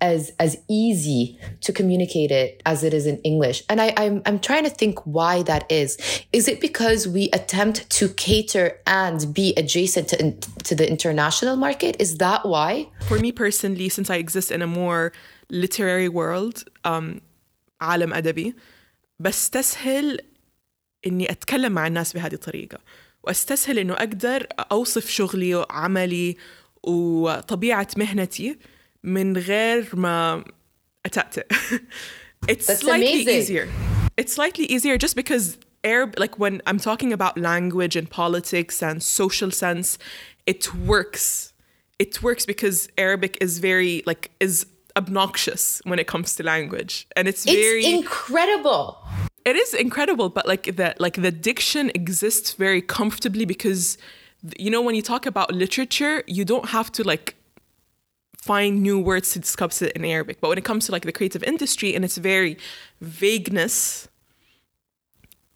[0.00, 3.62] as as easy to communicate it as it is in English.
[3.68, 5.98] And I I'm, I'm trying to think why that is.
[6.32, 10.32] Is it because we attempt to cater and be adjacent to,
[10.64, 11.96] to the international market?
[12.00, 12.88] Is that why?
[13.06, 15.12] For me personally since I exist in a more
[15.50, 17.20] literary world um
[17.80, 18.54] alam adabi
[19.20, 20.18] بستسهل
[21.06, 22.78] اني اتكلم مع الناس بهذه الطريقة
[23.22, 26.36] واستسهل انه أقدر اوصف شغلي وعملي
[26.82, 28.58] وطبيعه مهنتي
[29.02, 30.44] من غير ما
[31.06, 31.42] اتأتأ
[32.50, 33.28] it's That's slightly amazing.
[33.28, 33.68] easier
[34.20, 38.96] it's slightly easier just because Arab like when I'm talking about language and politics and
[39.02, 39.88] social sense
[40.52, 40.62] it
[40.92, 41.52] works
[42.04, 44.54] it works because Arabic is very like is
[44.98, 47.06] obnoxious when it comes to language.
[47.16, 48.98] And it's, it's very incredible.
[49.44, 53.96] It is incredible but like the like the diction exists very comfortably because
[54.58, 57.34] you know when you talk about literature you don't have to like
[58.36, 60.36] find new words to discuss it in arabic.
[60.42, 62.58] But when it comes to like the creative industry and its very
[63.00, 64.08] vagueness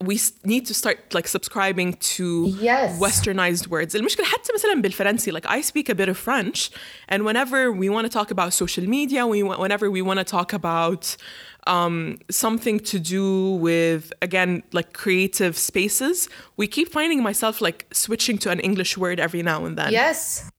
[0.02, 3.00] we need to start like subscribing to yes.
[3.00, 6.70] westernized words المشكلة حتى مثلا بالفرنسي like I speak a bit of French
[7.10, 10.54] and whenever we want to talk about social media we whenever we want to talk
[10.54, 11.18] about
[11.66, 18.38] um, something to do with again like creative spaces we keep finding myself like switching
[18.38, 20.50] to an English word every now and then yes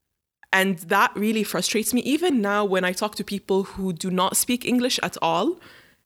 [0.52, 4.36] and that really frustrates me even now when I talk to people who do not
[4.36, 5.60] speak English at all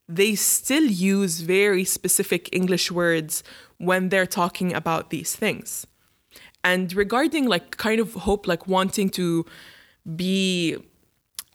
[0.08, 3.44] they still use very specific English words
[3.78, 5.86] when they're talking about these things.
[6.64, 9.46] And regarding like kind of hope, like wanting to
[10.16, 10.78] be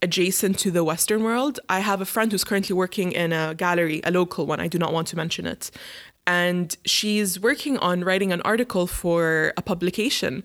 [0.02, 4.00] adjacent to the Western world, I have a friend who's currently working in a gallery,
[4.04, 4.60] a local one.
[4.60, 5.70] I do not want to mention it.
[6.26, 10.44] And she's working on writing an article for a publication.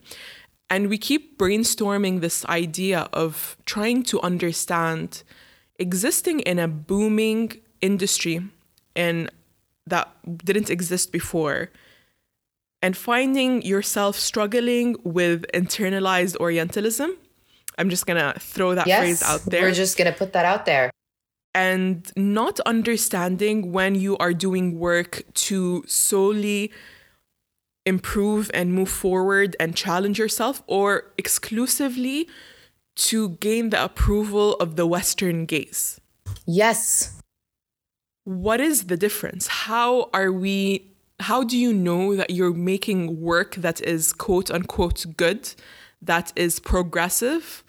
[0.69, 5.23] And we keep brainstorming this idea of trying to understand
[5.79, 8.41] existing in a booming industry
[8.95, 9.29] and
[9.85, 10.09] that
[10.45, 11.71] didn't exist before.
[12.81, 17.17] And finding yourself struggling with internalized orientalism
[17.77, 19.63] i'm just gonna throw that yes, phrase out there.
[19.63, 20.91] we're just gonna put that out there.
[21.53, 26.71] And not understanding when you are doing work to solely
[27.85, 32.27] improve and move forward and challenge yourself or exclusively
[32.95, 35.99] to gain the approval of the western gaze.
[36.45, 37.13] Yes
[38.27, 39.47] what is the difference?
[39.47, 45.05] How are we how do you know that you're making work that is quote unquote
[45.15, 45.53] good,
[46.01, 47.63] that is progressive,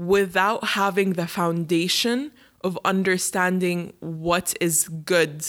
[0.00, 2.32] without having the foundation
[2.64, 5.44] of understanding what is good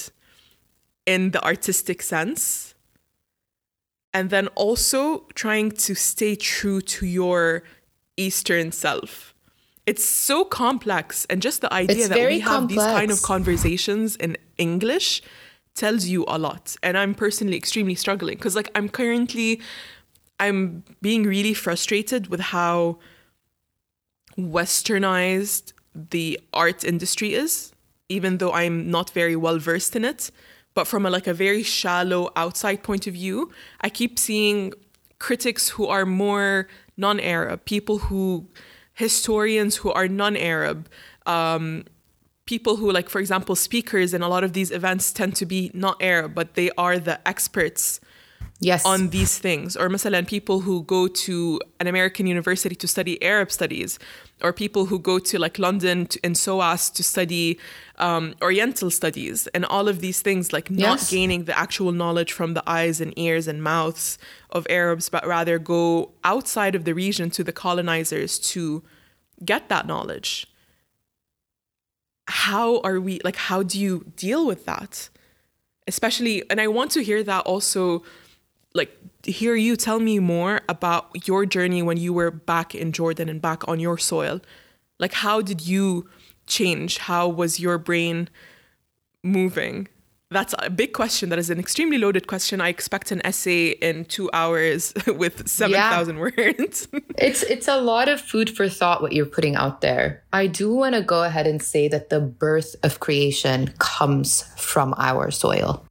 [1.05, 2.75] in the artistic sense?
[4.13, 7.63] And then also trying to stay true to your
[8.17, 9.33] Eastern self
[9.87, 12.83] it's so complex and just the idea it's that we have complex.
[12.83, 15.23] these kind of conversations in english
[15.73, 19.59] tells you a lot and i'm personally extremely struggling because like i'm currently
[20.39, 22.99] i'm being really frustrated with how
[24.37, 27.71] westernized the art industry is
[28.09, 30.29] even though i'm not very well versed in it
[30.73, 34.73] but from a, like a very shallow outside point of view i keep seeing
[35.19, 36.67] critics who are more
[36.97, 38.47] non-arab people who
[38.97, 40.89] historians who are non-Arab,
[41.27, 41.85] um,
[42.47, 45.69] people who, like, for example, speakers in a lot of these events tend to be
[45.75, 47.99] not Arab, but they are the experts
[48.60, 48.84] yes.
[48.84, 49.76] on these things.
[49.76, 53.98] Or مثلا people who go to an American university to study Arab studies,
[54.42, 57.58] or people who go to like London to, in SOAS to study
[57.98, 61.10] um, Oriental studies, and all of these things, like not Yes.
[61.10, 64.18] gaining the actual knowledge from the eyes and ears and mouths
[64.50, 68.82] of Arabs, but rather go outside of the region to the colonizers to
[69.44, 70.46] get that knowledge.
[72.28, 75.10] How are we, like, how do you deal with that?
[75.88, 78.04] Especially, and I want to hear that also
[78.77, 83.27] like hear you tell me more about your journey when you were back in Jordan
[83.27, 84.39] and back on your soil.
[84.99, 86.07] Like how did you
[86.45, 86.99] change?
[86.99, 88.29] How was your brain
[89.23, 89.87] moving?
[90.29, 91.29] That's a big question.
[91.29, 92.59] That is an extremely loaded question.
[92.59, 96.87] I expect an essay in two hours with 7,000 words.
[97.19, 100.23] It's it's a lot of food for thought what you're putting out there.
[100.31, 104.93] I do want to go ahead and say that the birth of creation comes from
[104.97, 105.86] our soil.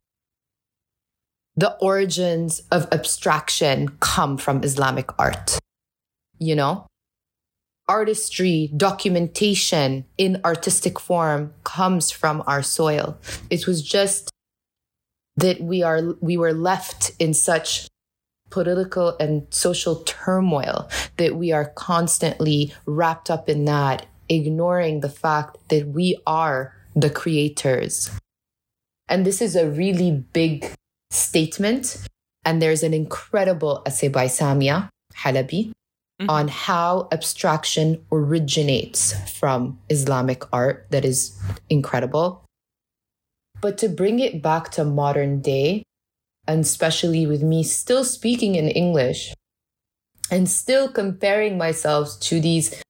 [1.57, 5.59] The origins of abstraction come from Islamic art.
[6.39, 6.87] You know?
[7.89, 13.17] Artistry, documentation in artistic form comes from our soil.
[13.49, 14.31] It was just
[15.37, 17.89] that we are we were left in such
[18.51, 25.57] political and social turmoil that we are constantly wrapped up in that, ignoring the fact
[25.69, 28.11] that we are the creators.
[29.09, 30.73] And this is a really big
[31.11, 32.07] statement.
[32.45, 35.73] And there's an incredible essay by Samia Halaby
[36.21, 36.31] mm-hmm.
[36.31, 41.39] on how abstraction originates from Islamic art that is
[41.69, 42.45] incredible.
[43.61, 45.83] But to bring it back to modern day,
[46.47, 49.35] and especially with me still speaking in English
[50.31, 52.83] and still comparing myself to these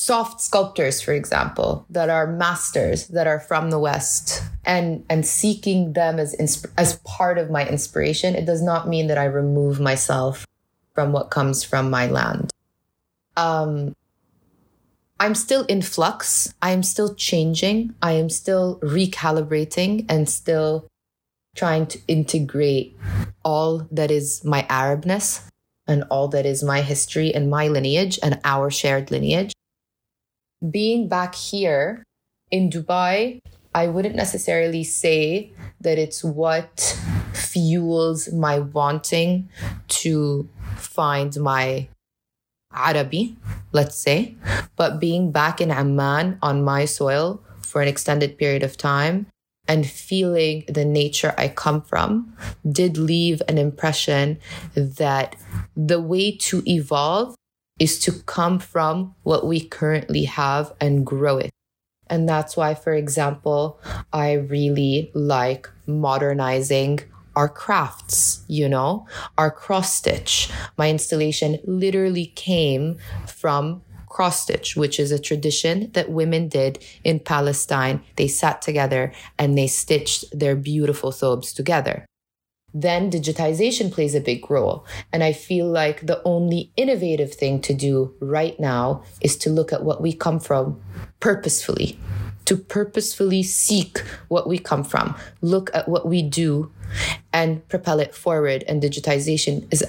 [0.00, 5.92] soft sculptors, for example, that are masters that are from the West and, and seeking
[5.92, 9.78] them as, insp- as part of my inspiration, it does not mean that I remove
[9.78, 10.46] myself
[10.94, 12.50] from what comes from my land.
[13.36, 13.94] Um,
[15.20, 16.54] I'm still in flux.
[16.62, 17.94] I am still changing.
[18.00, 20.88] I am still recalibrating and still
[21.54, 22.96] trying to integrate
[23.44, 25.46] all that is my Arabness
[25.86, 29.52] and all that is my history and my lineage and our shared lineage.
[30.68, 32.04] Being back here
[32.50, 33.40] in Dubai,
[33.74, 36.98] I wouldn't necessarily say that it's what
[37.32, 39.48] fuels my wanting
[39.88, 41.88] to find my
[42.74, 43.36] Arabi,
[43.72, 44.36] let's say.
[44.76, 49.26] But being back in Amman on my soil for an extended period of time
[49.66, 52.34] and feeling the nature I come from
[52.68, 54.38] did leave an impression
[54.74, 55.36] that
[55.76, 57.34] the way to evolve
[57.80, 61.50] is to come from what we currently have and grow it.
[62.08, 63.80] And that's why, for example,
[64.12, 67.00] I really like modernizing
[67.36, 69.06] our crafts, you know,
[69.38, 70.50] our cross stitch.
[70.76, 77.20] My installation literally came from cross stitch, which is a tradition that women did in
[77.20, 78.02] Palestine.
[78.16, 82.04] They sat together and they stitched their beautiful thobes together.
[82.72, 84.86] Then digitization plays a big role.
[85.12, 89.72] And I feel like the only innovative thing to do right now is to look
[89.72, 90.80] at what we come from
[91.18, 91.98] purposefully,
[92.44, 93.98] to purposefully seek
[94.28, 96.70] what we come from, look at what we do
[97.32, 98.64] and propel it forward.
[98.68, 99.84] And digitization is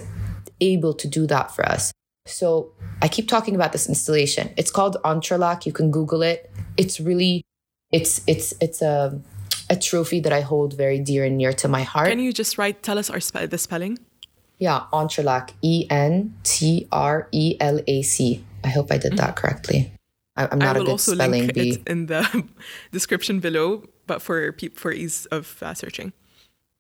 [0.59, 1.91] able to do that for us.
[2.25, 2.71] So
[3.01, 4.51] I keep talking about this installation.
[4.57, 5.65] It's called Entrelac.
[5.65, 6.51] You can Google it.
[6.77, 7.43] It's really,
[7.91, 9.19] it's, it's, it's a,
[9.71, 12.09] a trophy that I hold very dear and near to my heart.
[12.09, 13.97] Can you just write, tell us our spe- the spelling?
[14.59, 18.43] Yeah, Entrelac, E N T R E L A C.
[18.63, 19.91] I hope I did that correctly.
[20.35, 21.69] I, I'm not I a will good also spelling link bee.
[21.71, 22.21] it in the
[22.91, 26.13] description below, but for peop- for ease of uh, searching.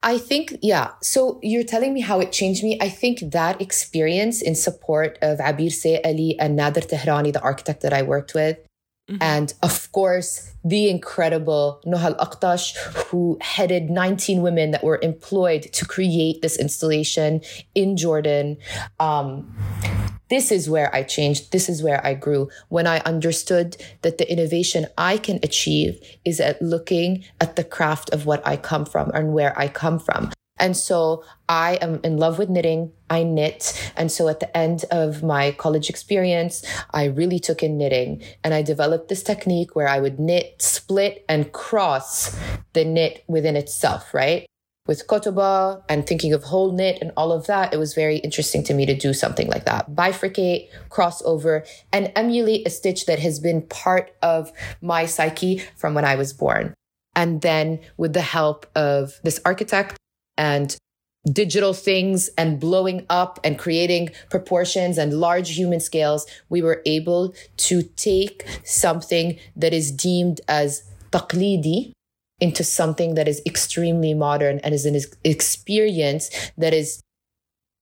[0.03, 0.91] I think, yeah.
[1.01, 2.77] So you're telling me how it changed me.
[2.81, 7.93] I think that experience in support of Abeer Seikaly and Nader Tehrani, the architect that
[7.93, 8.57] I worked with,
[9.19, 12.75] and of course, the incredible Nohal Akhtash,
[13.07, 17.41] who headed 19 women that were employed to create this installation
[17.75, 18.57] in Jordan.
[18.99, 19.53] Um,
[20.29, 21.51] this is where I changed.
[21.51, 22.49] This is where I grew.
[22.69, 28.11] When I understood that the innovation I can achieve is at looking at the craft
[28.11, 30.31] of what I come from and where I come from.
[30.61, 32.93] And so I am in love with knitting.
[33.09, 33.91] I knit.
[33.97, 38.53] And so at the end of my college experience, I really took in knitting and
[38.53, 42.37] I developed this technique where I would knit, split, and cross
[42.73, 44.45] the knit within itself, right?
[44.87, 48.63] with Kotoba and thinking of whole knit and all of that, it was very interesting
[48.63, 49.91] to me to do something like that.
[49.91, 54.51] Bifurcate, crossover, and emulate a stitch that has been part of
[54.81, 56.73] my psyche from when I was born.
[57.15, 59.97] And then with the help of this architect
[60.37, 60.75] and
[61.31, 67.33] digital things and blowing up and creating proportions and large human scales, we were able
[67.57, 71.91] to take something that is deemed as taqlidi
[72.39, 77.01] into something that is extremely modern and is an experience that is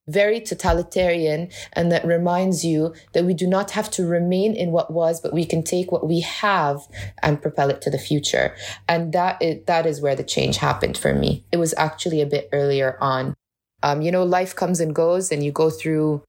[0.10, 4.92] very totalitarian and that reminds you that we do not have to remain in what
[4.92, 6.88] was, but we can take what we have
[7.22, 8.56] and propel it to the future.
[8.88, 11.46] And that is, that is where the change happened for me.
[11.52, 13.36] It was actually a bit earlier on.
[13.82, 16.24] Um, you know, life comes and goes and you go through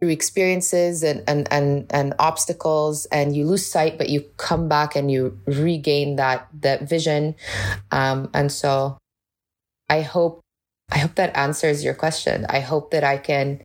[0.00, 4.96] through experiences and, and, and, and obstacles and you lose sight, but you come back
[4.96, 7.34] and you regain that, that vision.
[7.90, 8.98] Um, and so
[9.88, 10.43] I hope,
[10.90, 12.46] I hope that answers your question.
[12.48, 13.62] I hope that I can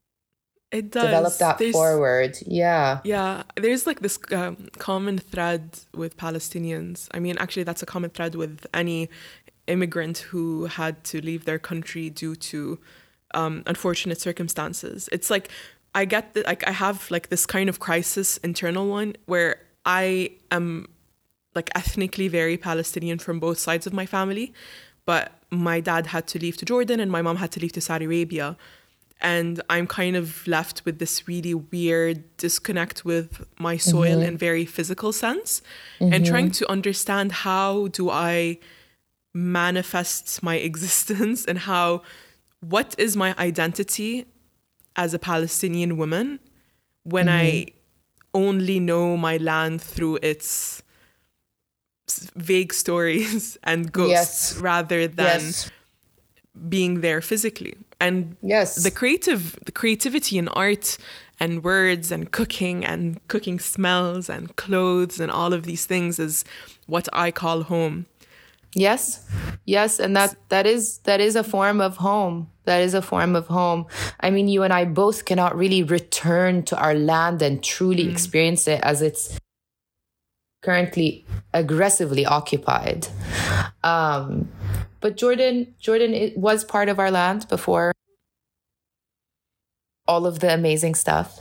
[0.72, 1.04] it does.
[1.06, 2.38] develop that there's, forward.
[2.46, 3.00] Yeah.
[3.04, 3.44] Yeah.
[3.56, 7.08] There's like this um, common thread with Palestinians.
[7.12, 9.10] I mean, actually, that's a common thread with any
[9.68, 12.80] immigrant who had to leave their country due to
[13.34, 15.10] um, unfortunate circumstances.
[15.12, 15.50] It's like
[15.96, 20.32] I get that like I have like this kind of crisis internal one where I
[20.52, 20.88] am
[21.56, 24.54] like ethnically very Palestinian from both sides of my family,
[25.06, 27.82] but my dad had to leave to Jordan and my mom had to leave to
[27.82, 28.58] Saudi Arabia.
[29.22, 34.30] And I'm kind of left with this really weird disconnect with my soil mm-hmm.
[34.30, 35.62] in very physical sense
[36.00, 36.14] mm-hmm.
[36.14, 38.60] and trying to understand how do I
[39.34, 42.02] manifest my existence and how
[42.62, 44.26] what is my identity
[44.96, 46.40] as a Palestinian woman
[47.04, 47.38] when mm-hmm.
[47.38, 47.68] I
[48.34, 50.84] only know my land through its
[52.36, 54.58] vague stories and ghosts yes.
[54.58, 55.72] rather than yes.
[56.68, 60.98] being there physically and yes the creative the creativity in art
[61.40, 66.44] and words and cooking and cooking smells and clothes and all of these things is
[66.86, 68.06] what I call home
[68.76, 69.28] Yes.
[69.66, 72.50] Yes, and that that is that is a form of home.
[72.66, 73.88] That is a form of home.
[74.20, 78.12] I mean, you and I both cannot really return to our land and truly mm.
[78.12, 79.38] experience it as it's
[80.62, 83.08] currently aggressively occupied.
[83.84, 84.50] Um,
[85.00, 87.94] but Jordan, Jordan it was part of our land before
[90.08, 91.40] all of the amazing stuff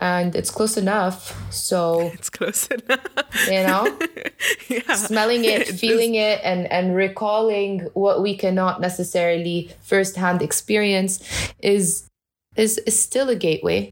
[0.00, 1.36] and it's close enough.
[1.52, 3.06] So it's close enough.
[3.46, 3.98] You know,
[4.68, 4.94] yeah.
[4.94, 11.22] smelling it, it feeling it, and and recalling what we cannot necessarily firsthand experience
[11.60, 12.08] is
[12.56, 13.90] is is still a gateway.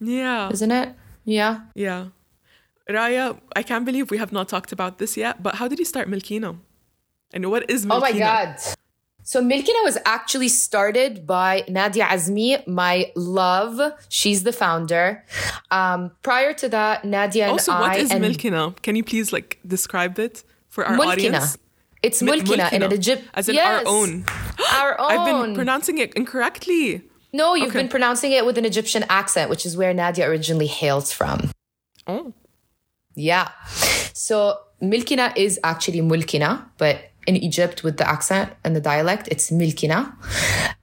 [0.00, 0.94] Yeah, isn't it?
[1.24, 2.06] Yeah, yeah.
[2.88, 5.42] Raya, I can't believe we have not talked about this yet.
[5.42, 6.58] But how did you start Milkino?
[7.32, 7.96] And what is Milkino?
[7.96, 8.56] Oh my god.
[9.24, 13.92] So Milkina was actually started by Nadia Azmi, my love.
[14.08, 15.24] She's the founder.
[15.70, 17.76] Um, prior to that, Nadia and also, I.
[17.76, 18.82] Also, what is Milkina?
[18.82, 21.12] Can you please like describe it for our Mulkina.
[21.12, 21.58] audience?
[22.02, 23.22] It's Mulkina, in an Egypt.
[23.32, 23.64] As in yes.
[23.86, 24.24] our own.
[24.74, 25.10] our own.
[25.12, 27.02] I've been pronouncing it incorrectly.
[27.32, 27.78] No, you've okay.
[27.80, 31.50] been pronouncing it with an Egyptian accent, which is where Nadia originally hails from.
[32.06, 32.34] Oh.
[33.14, 33.48] Yeah.
[34.12, 39.28] So Milkina is actually Mulkina, but in Egypt with the accent and the dialect.
[39.30, 40.12] It's Milkina.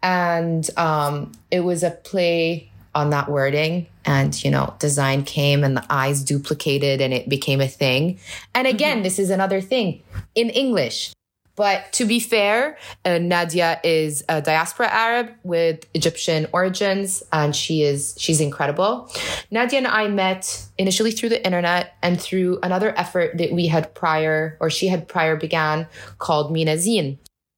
[0.01, 3.87] And um, it was a play on that wording.
[4.05, 8.19] And, you know, design came and the eyes duplicated and it became a thing.
[8.55, 9.03] And again, mm-hmm.
[9.03, 10.01] this is another thing
[10.35, 11.13] in English.
[11.59, 17.83] But to be fair, uh, Nadia is a diaspora Arab with Egyptian origins, and she
[17.83, 19.11] is she's incredible.
[19.51, 23.93] Nadia and I met initially through the internet and through another effort that we had
[23.93, 25.85] prior, or she had prior began,
[26.17, 27.17] called Minazin.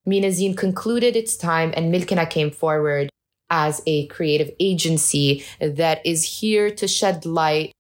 [0.10, 3.12] Minazin concluded its time, and Milkina came forward
[3.52, 7.72] as a creative agency that is here to shed light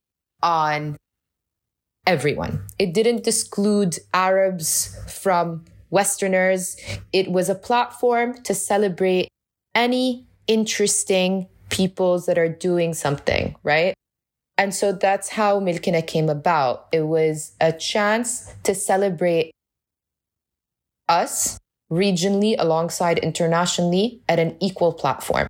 [0.43, 0.97] on
[2.05, 2.61] everyone.
[2.77, 6.75] It didn't exclude Arabs from Westerners.
[7.13, 9.27] It was a platform to celebrate
[9.75, 13.93] any interesting peoples that are doing something, right?
[14.57, 16.87] And so that's how Milkina came about.
[16.91, 19.51] It was a chance to celebrate
[21.07, 21.59] us
[21.91, 25.47] regionally alongside internationally at an equal platform.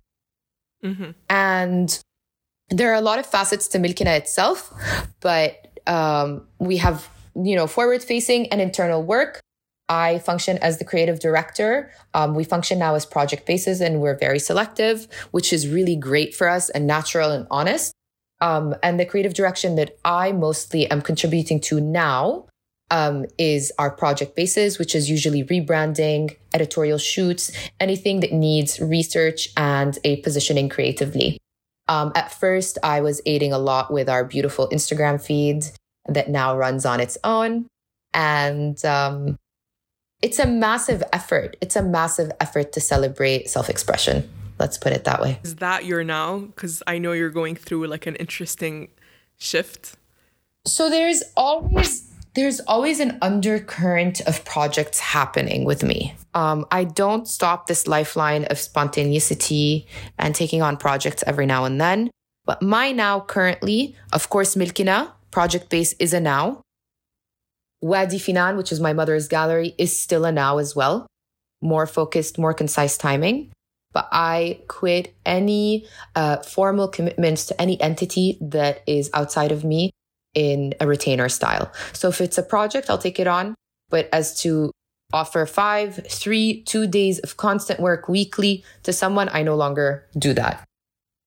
[0.84, 1.10] Mm-hmm.
[1.28, 2.02] And
[2.70, 4.72] there are a lot of facets to Milkina itself,
[5.20, 9.40] but um, we have, you know, forward facing and internal work.
[9.92, 11.90] I function as the creative director.
[12.14, 16.34] Um, we function now as project basis and we're very selective, which is really great
[16.34, 17.92] for us and natural and honest.
[18.40, 22.46] Um, and the creative direction that I mostly am contributing to now
[22.90, 29.50] um, is our project bases, which is usually rebranding, editorial shoots, anything that needs research
[29.58, 31.36] and a positioning creatively.
[31.88, 35.64] Um, at first, I was aiding a lot with our beautiful Instagram feed
[36.06, 37.66] that now runs on its own.
[38.14, 39.36] And um,
[40.22, 41.56] it's a massive effort.
[41.60, 44.28] It's a massive effort to celebrate self expression.
[44.58, 45.40] Let's put it that way.
[45.42, 46.38] Is that your now?
[46.38, 48.88] Because I know you're going through like an interesting
[49.36, 49.96] shift.
[50.64, 56.14] So there's always there's always an undercurrent of projects happening with me.
[56.34, 59.86] Um, I don't stop this lifeline of spontaneity
[60.18, 62.10] and taking on projects every now and then.
[62.46, 66.62] But my now currently, of course, Milkina, project base is a now.
[67.82, 71.06] Wadi Finan, which is my mother's gallery, is still a now as well.
[71.60, 73.52] More focused, more concise timing.
[73.92, 79.90] But I quit any uh, formal commitments to any entity that is outside of me
[80.34, 81.70] in a retainer style.
[81.92, 83.54] So if it's a project, I'll take it on.
[83.90, 84.70] But as to
[85.12, 90.32] offer five, three, two days of constant work weekly to someone, I no longer do
[90.34, 90.64] that.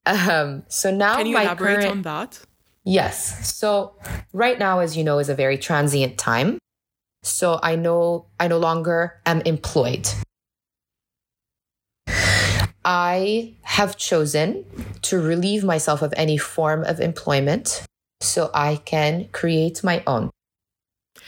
[0.07, 2.39] Um, so now Can you my elaborate current, on that?
[2.85, 3.53] Yes.
[3.55, 3.95] So
[4.31, 6.59] right now, as you know, is a very transient time.
[7.23, 10.07] So I know I no longer am employed.
[12.85, 14.63] I have chosen
[15.01, 17.83] to relieve myself of any form of employment
[18.21, 20.29] so I can create my own.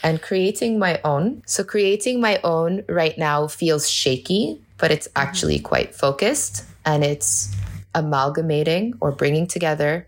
[0.04, 1.42] And creating my own.
[1.48, 7.56] So creating my own right now feels shaky, but it's actually quite focused and it's
[7.96, 10.08] amalgamating or bringing together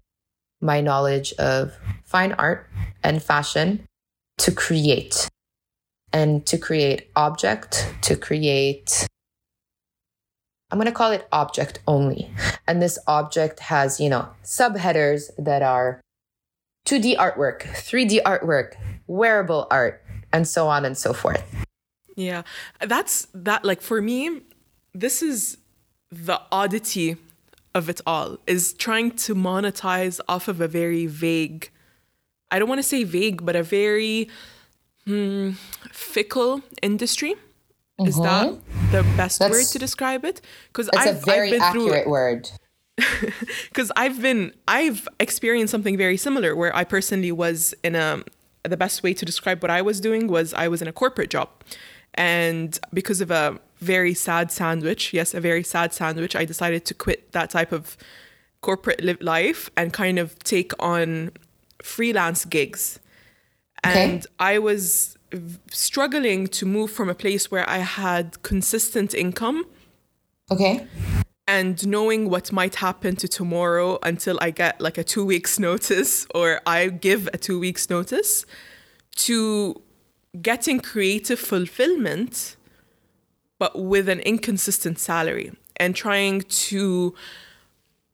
[0.62, 2.68] my knowledge of fine art
[3.04, 3.88] and fashion
[4.40, 5.30] to create
[6.12, 9.08] and to create object, to create
[10.72, 12.30] I'm going to call it object only.
[12.68, 16.00] And this object has, you know, subheaders that are
[16.86, 18.76] 2D artwork, 3D artwork,
[19.08, 21.44] wearable art, and so on and so forth.
[22.16, 22.44] Yeah.
[22.82, 24.42] That's that like for me,
[24.94, 25.58] this is
[26.12, 27.18] the oddity
[27.76, 31.70] of it all is trying to monetize off of a very vague
[32.52, 34.30] I don't want to say vague, but a very
[35.06, 35.52] hmm,
[35.92, 37.36] fickle industry.
[38.00, 38.58] Is that
[38.92, 40.42] the best word to describe it?
[40.68, 42.52] Because It's I've, a very I've been accurate through word.
[43.70, 48.24] because I've been I've experienced something very similar where I personally was in a
[48.64, 51.30] the best way to describe what I was doing was I was in a corporate
[51.30, 51.50] job
[52.14, 56.94] and because of a very sad sandwich yes a very sad sandwich I decided to
[56.94, 57.98] quit that type of
[58.62, 61.32] corporate li- life and kind of take on
[61.82, 63.00] freelance gigs
[63.86, 64.04] Okay.
[64.12, 65.18] and I was
[65.72, 69.64] struggling to move from a place where I had consistent income
[70.52, 70.86] Okay.
[71.48, 76.28] and knowing what might happen to tomorrow until I get like a two weeks notice
[76.36, 78.46] or I give a two weeks notice
[79.28, 79.82] to
[80.42, 82.58] getting creative fulfillment
[83.60, 87.14] but with an inconsistent salary and trying to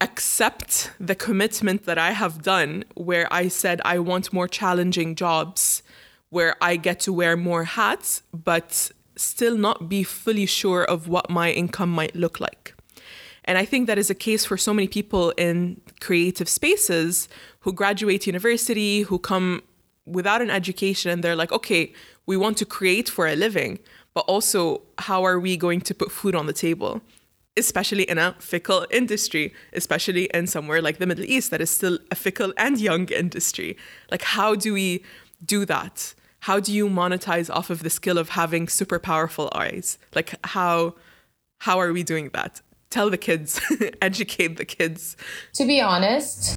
[0.01, 5.81] accept the commitment that I have done where I said I want more challenging jobs
[6.29, 11.29] where I get to wear more hats but still not be fully sure of what
[11.29, 12.73] my income might look like.
[13.45, 17.29] And I think that is a case for so many people in creative spaces
[17.61, 19.61] who graduate university, who come
[20.05, 21.93] without an education, and they're like, okay,
[22.25, 23.79] we want to create for a living,
[24.15, 27.01] but also, how are we going to put food on the table?
[27.57, 31.99] Especially in a fickle industry, especially in somewhere like the Middle East that is still
[32.09, 33.77] a fickle and young industry.
[34.09, 35.03] Like, how do we
[35.45, 36.15] do that?
[36.41, 39.97] How do you monetize off of the skill of having super powerful eyes?
[40.15, 40.95] Like, how
[41.59, 42.61] how are we doing that?
[42.89, 43.59] Tell the kids,
[44.01, 45.17] educate the kids.
[45.53, 46.55] To be honest,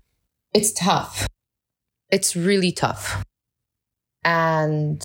[0.54, 1.26] it's tough.
[2.10, 3.24] It's really tough.
[4.24, 5.02] And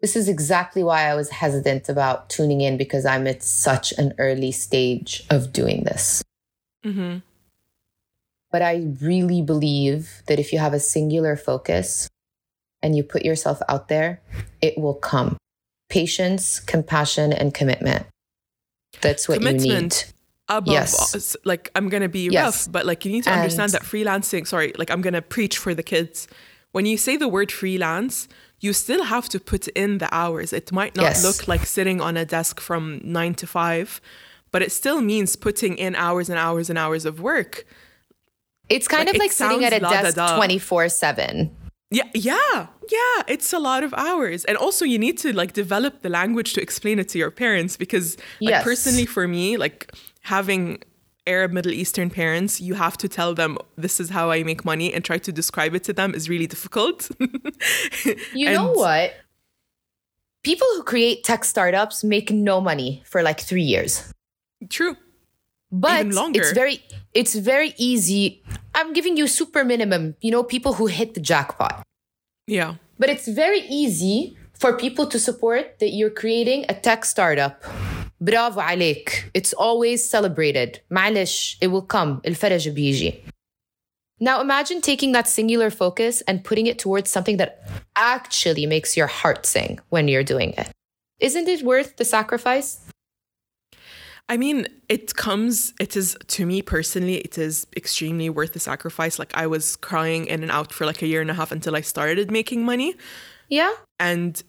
[0.00, 4.14] this is exactly why I was hesitant about tuning in because I'm at such an
[4.18, 6.22] early stage of doing this.
[6.84, 7.18] Mm-hmm.
[8.50, 12.08] But I really believe that if you have a singular focus
[12.82, 14.20] and you put yourself out there,
[14.62, 15.36] it will come.
[15.90, 18.06] Patience, compassion, and commitment.
[19.00, 19.94] That's what you need.
[20.50, 21.36] Above, Yes.
[21.44, 22.44] like I'm gonna be Yes.
[22.44, 24.46] rough, but like you need to understand that freelancing.
[24.46, 26.26] Sorry, like I'm gonna preach for the kids.
[26.72, 28.28] When you say the word freelance,
[28.60, 30.52] you still have to put in the hours.
[30.52, 31.22] It might not Yes.
[31.24, 34.00] look like sitting on a desk from nine to five,
[34.50, 37.64] but it still means putting in hours and hours and hours of work.
[38.68, 41.50] It's kind Like, of like sitting at a desk 24 7.
[41.90, 43.22] Yeah, yeah, yeah.
[43.26, 46.60] It's a lot of hours, and also you need to like develop the language to
[46.60, 48.64] explain it to your parents because, like, Yes.
[48.64, 49.90] personally for me, like
[50.20, 50.82] having
[51.28, 54.92] Arab Middle Eastern parents, you have to tell them this is how I make money
[54.94, 57.10] and try to describe it to them is really difficult.
[58.34, 59.12] You know what?
[60.42, 64.12] people who create tech startups make no money for like three years.
[64.68, 64.96] True.
[65.70, 66.82] But it's very
[67.12, 68.42] it's very easy.
[68.74, 71.82] I'm giving you super minimum, you know, people who hit the jackpot.
[72.46, 72.76] Yeah.
[72.98, 77.62] But it's very easy for people to support that you're creating a tech startup.
[78.21, 79.31] Bravo عليك.
[79.33, 80.79] It's always celebrated.
[80.91, 82.21] معلش, it will come.
[82.25, 83.13] الفرج بيجي.
[84.19, 87.61] Now imagine taking that singular focus and putting it towards something that
[87.95, 90.69] actually makes your heart sing when you're doing it.
[91.19, 92.79] Isn't it worth the sacrifice?
[94.29, 99.19] I mean, it comes, it is, to me personally, it is extremely worth the sacrifice.
[99.19, 101.75] Like, I was crying in and out for like a year and a half until
[101.75, 102.95] I started making money.
[103.49, 103.73] Yeah.
[103.99, 104.41] And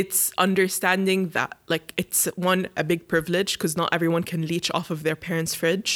[0.00, 4.88] it's understanding that, like, it's one, a big privilege because not everyone can leech off
[4.90, 5.92] of their parents' fridge.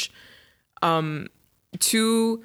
[0.81, 1.27] Um,
[1.79, 2.43] two,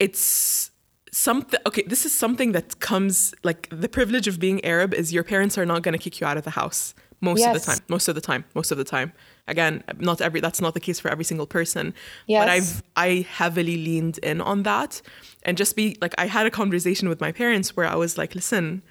[0.00, 0.72] it's
[1.12, 5.22] something, okay, this is something that comes, like, the privilege of being Arab is your
[5.32, 6.94] parents are not going to kick you out of the house
[7.24, 9.12] most of the time most of the time most of the time
[9.46, 11.94] again not every that's not the case for every single person
[12.26, 12.40] Yes.
[12.42, 15.00] but i've i heavily leaned in on that
[15.44, 18.34] and just be like i had a conversation with my parents where i was like
[18.34, 18.82] listen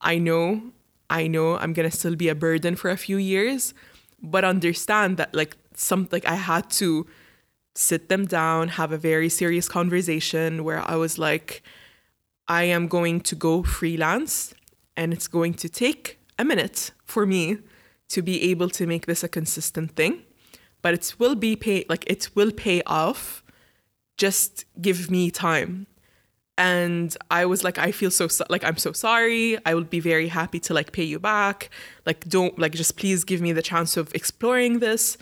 [0.00, 0.62] i know
[1.20, 3.74] i know i'm gonna still be a burden for a few years
[4.22, 6.88] but understand that like some like i had to
[7.74, 11.62] sit them down have a very serious conversation where i was like
[12.48, 14.54] i am going to go freelance
[14.96, 17.58] and it's going to take a minute for me
[18.08, 20.14] to be able to make this a consistent thing
[20.84, 23.42] but it will be pay like it will pay off.
[24.18, 25.86] Just give me time
[26.56, 29.58] and i was like i feel so so- like i'm so sorry.
[29.66, 31.70] I will be very happy to like pay you back.
[32.06, 35.16] Like don't like just please give me the chance of exploring this.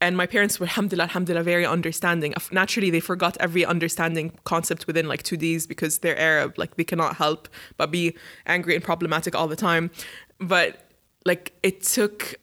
[0.00, 2.32] And my parents were alhamdulillah alhamdulillah very understanding.
[2.52, 6.58] Naturally they forgot every understanding concept within like two days because they're arab.
[6.58, 8.16] Like they cannot help but be
[8.46, 9.90] angry and problematic all the time.
[10.38, 10.88] But
[11.24, 12.36] like it took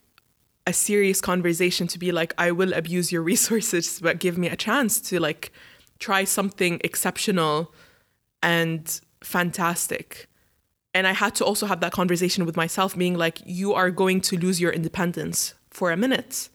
[0.67, 4.55] a serious conversation to be like i will abuse your resources but give me a
[4.55, 5.51] chance to like
[5.99, 7.71] try something exceptional
[8.41, 10.27] and fantastic
[10.93, 14.21] and i had to also have that conversation with myself being like you are going
[14.21, 16.49] to lose your independence for a minute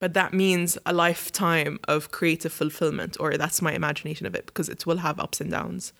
[0.00, 4.68] but that means a lifetime of creative fulfillment or that's my imagination of it because
[4.68, 5.92] it will have ups and downs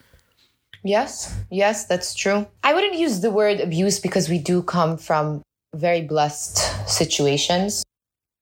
[0.84, 2.46] Yes, yes, that's true.
[2.64, 5.42] I wouldn't use the word abuse because we do come from
[5.74, 6.58] very blessed
[6.88, 7.84] situations.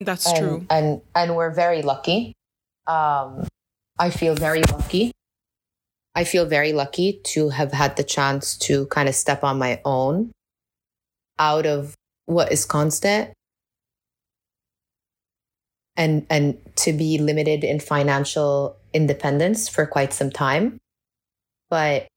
[0.00, 2.32] that's and, true And and we're very lucky.
[2.86, 3.46] Um,
[3.98, 5.12] I feel very lucky.
[6.14, 9.80] I feel very lucky to have had the chance to kind of step on my
[9.84, 10.32] own
[11.38, 11.94] out of
[12.26, 13.32] what is constant
[15.96, 20.78] and and to be limited in financial independence for quite some time.
[21.68, 22.08] But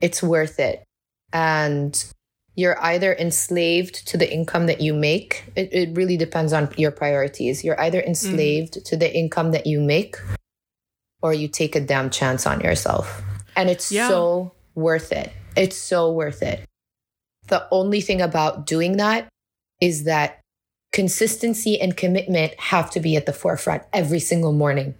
[0.00, 0.84] it's worth it.
[1.32, 1.92] And
[2.54, 5.44] you're either enslaved to the income that you make.
[5.56, 7.62] It, it really depends on your priorities.
[7.62, 8.08] You're either mm-hmm.
[8.08, 10.16] enslaved to the income that you make
[11.26, 13.20] or you take a damn chance on yourself
[13.56, 14.08] and it's Yeah.
[14.08, 16.60] so worth it it's so worth it
[17.48, 19.28] the only thing about doing that
[19.80, 20.40] is that
[20.92, 24.94] consistency and commitment have to be at the forefront every single morning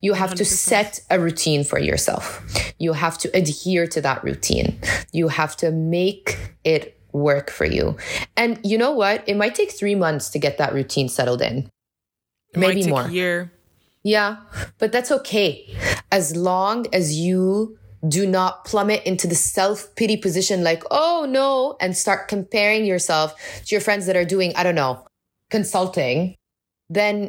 [0.00, 0.46] you have to 100%.
[0.46, 2.44] set a routine for yourself.
[2.78, 4.78] You have to adhere to that routine.
[5.12, 7.96] You have to make it work for you.
[8.36, 9.26] And you know what?
[9.26, 11.70] It might take three months to get that routine settled in.
[12.52, 13.08] It Maybe more.
[13.08, 13.50] year
[14.04, 14.36] Yeah,
[14.78, 15.74] but that's okay.
[16.12, 21.76] As long as you do not plummet into the self pity position, like, oh no,
[21.80, 25.06] and start comparing yourself to your friends that are doing, I don't know,
[25.50, 26.36] consulting,
[26.90, 27.28] then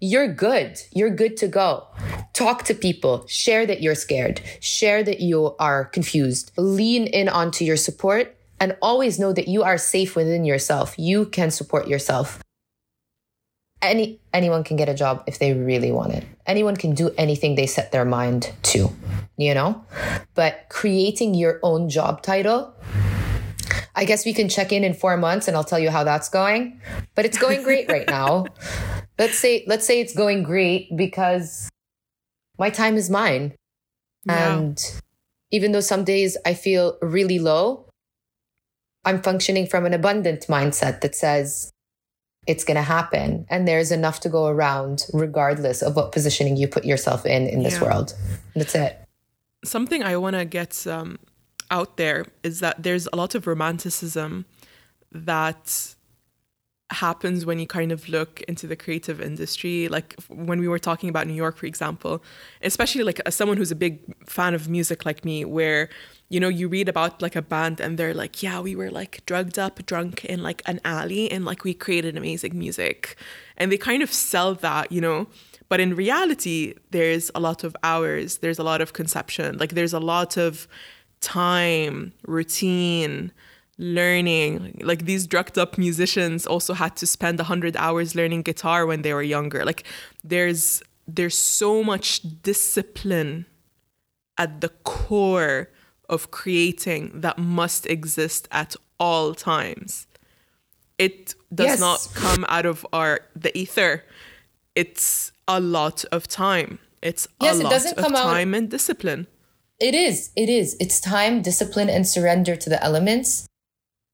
[0.00, 0.78] you're good.
[0.92, 1.88] You're good to go.
[2.32, 7.64] Talk to people, share that you're scared, share that you are confused, lean in onto
[7.64, 10.96] your support, and always know that you are safe within yourself.
[10.96, 12.43] You can support yourself
[13.88, 16.24] any anyone can get a job if they really want it.
[16.46, 18.90] Anyone can do anything they set their mind to,
[19.36, 19.84] you know?
[20.34, 22.74] But creating your own job title,
[23.94, 26.28] I guess we can check in in 4 months and I'll tell you how that's
[26.28, 26.80] going.
[27.14, 28.46] But it's going great right now.
[29.18, 31.70] Let's say let's say it's going great because
[32.58, 33.54] my time is mine.
[34.26, 34.56] Yeah.
[34.58, 35.02] And
[35.52, 37.88] even though some days I feel really low,
[39.04, 41.70] I'm functioning from an abundant mindset that says
[42.46, 46.68] it's going to happen and there's enough to go around regardless of what positioning you
[46.68, 47.84] put yourself in in this Yeah.
[47.84, 48.14] world.
[48.54, 48.98] That's it.
[49.64, 51.18] something I want to get um,
[51.70, 54.44] out there is that there's a lot of romanticism
[55.10, 55.94] that
[56.90, 61.08] happens when you kind of look into the creative industry like when we were talking
[61.08, 62.22] about new york for example
[62.62, 65.88] especially like as someone who's a big fan of music like me where
[66.34, 69.22] you know you read about like a band and they're like yeah we were like
[69.24, 73.16] drugged up drunk in like an alley and like we created amazing music.
[73.56, 75.28] And they kind of sell that you know?
[75.68, 79.92] But in reality there's a lot of hours there's a lot of conception like there's
[79.92, 80.66] a lot of
[81.20, 83.32] time routine
[83.78, 84.80] learning.
[84.82, 89.12] Like these drugged up musicians also had to spend 100 hours learning guitar when they
[89.12, 89.64] were younger.
[89.64, 89.84] Like
[90.22, 92.08] there's there's so much
[92.42, 93.46] discipline
[94.38, 95.68] at the core
[96.16, 100.06] of creating that must exist at all times
[101.06, 101.80] it does Yes.
[101.88, 103.12] not come out of our
[103.44, 103.92] the ether
[104.82, 106.70] it's a lot of time
[107.08, 109.26] it's Yes, a it doesn't of come out- time and discipline
[109.80, 110.30] It is.
[110.42, 110.68] It is.
[110.84, 113.30] It's time, discipline, and surrender to the elements.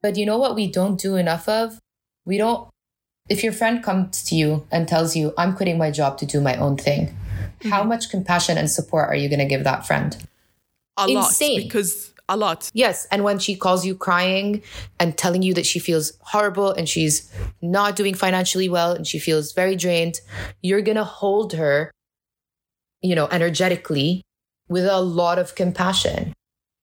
[0.03, 1.79] But you know what we don't do enough of?
[2.25, 2.63] We don't.
[3.29, 6.41] If your friend comes to you and tells you, I'm quitting my job to do
[6.41, 7.03] my own thing,
[7.71, 7.93] how mm-hmm.
[7.93, 10.11] much compassion and support are you going to give that friend?
[10.97, 11.63] A lot Insane.
[11.63, 13.07] because a lot Yes.
[13.11, 14.63] And when she calls you crying
[14.99, 17.31] and telling you that she feels horrible and she's
[17.61, 20.21] not doing financially well and she feels very drained,
[20.63, 21.91] you're going to hold her,
[23.03, 24.23] you know, energetically
[24.69, 26.33] with a lot of compassion.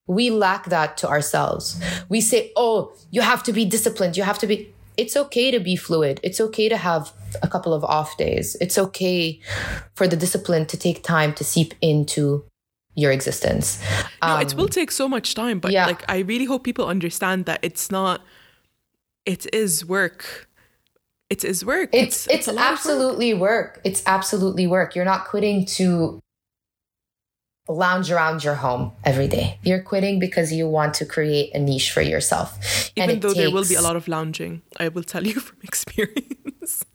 [0.06, 1.82] We lack that to ourselves.
[2.10, 4.18] We say, oh, you have to be disciplined.
[4.18, 4.74] You have to be.
[4.98, 6.20] It's okay to be fluid.
[6.24, 8.58] It's okay to have a couple of off days.
[8.60, 9.40] It's okay
[9.96, 12.44] for the discipline to take time to seep into
[12.98, 13.80] your existence.
[14.24, 15.86] no, it will take so much time but Um, yeah.
[15.91, 18.18] like i really hope people understand that it's not
[19.34, 20.49] it is work
[21.30, 22.78] it is work It's it's, a lot of work.
[22.80, 23.72] absolutely work.
[23.84, 24.95] It's absolutely work.
[24.95, 26.22] You're not quitting to
[27.68, 29.60] lounge around your home every day.
[29.68, 32.48] You're quitting because you want to create a niche for yourself.
[32.95, 36.86] Even though there will be a lot of lounging i will tell you from experience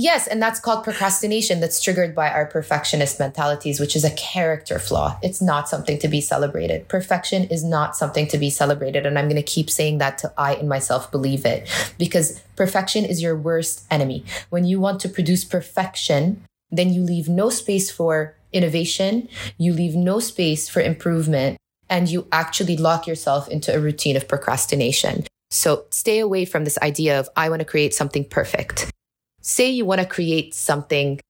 [0.00, 4.78] Yes, and that's called procrastination that's triggered by our perfectionist mentalities, which is a character
[4.78, 5.18] flaw.
[5.24, 6.86] It's not something to be celebrated.
[6.86, 9.06] Perfection is not something to be celebrated.
[9.06, 11.68] And I'm going to keep saying that till I and myself believe it
[11.98, 14.24] because perfection is your worst enemy.
[14.50, 19.96] When you want to produce perfection, then you leave no space for innovation, you leave
[19.96, 21.58] no space for improvement,
[21.90, 25.24] and you actually lock yourself into a routine of procrastination.
[25.50, 28.92] So stay away from this idea of, I want to create something perfect
[29.48, 31.20] say you want to create something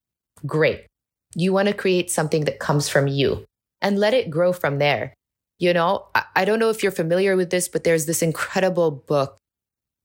[0.44, 0.86] great.
[1.34, 3.44] You want to create something that comes from you
[3.80, 5.14] and let it grow from there.
[5.60, 9.38] You know, I, don't know if you're familiar with this, but there's this incredible book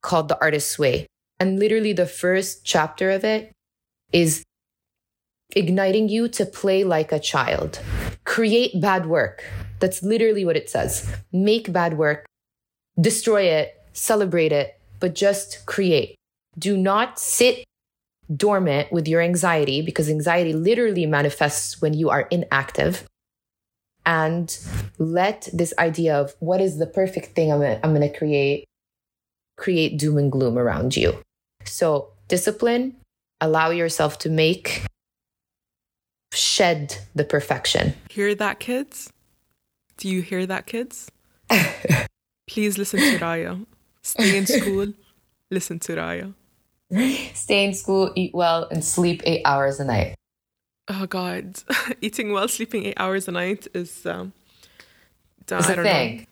[0.01, 1.07] called The Artist's Way.
[1.39, 3.51] And literally, the first chapter of it
[4.11, 4.43] is
[5.55, 7.79] igniting you to play like a child,
[8.25, 9.43] create bad work.
[9.79, 11.11] That's literally what it says.
[11.31, 12.25] Make bad work,
[12.99, 16.15] destroy it, celebrate it, but just create.
[16.57, 17.63] Do not sit
[18.35, 23.03] dormant with your anxiety because anxiety literally manifests when you are inactive.
[24.05, 24.57] And
[24.97, 28.65] let this idea of what is the perfect thing I'm gonna, I'm gonna create
[29.57, 31.17] create doom and gloom around you.
[31.63, 32.95] So, discipline,
[33.39, 34.83] allow yourself to make,
[36.33, 37.93] shed the perfection.
[38.09, 39.13] hear that kids
[39.97, 41.09] do you hear that kids
[42.47, 43.65] please listen to raya
[44.01, 44.87] stay in school
[45.51, 46.33] listen to raya
[47.33, 50.15] Stay in school, eat well, and sleep eight hours a night.
[50.89, 51.63] oh god
[52.01, 54.33] eating well sleeping eight hours a night is um
[55.51, 56.17] I It's a don't thing.
[56.17, 56.23] know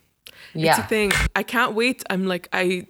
[0.54, 0.70] Yeah.
[0.72, 1.12] It's a thing.
[1.36, 2.04] I can't wait.
[2.10, 2.88] I'm like I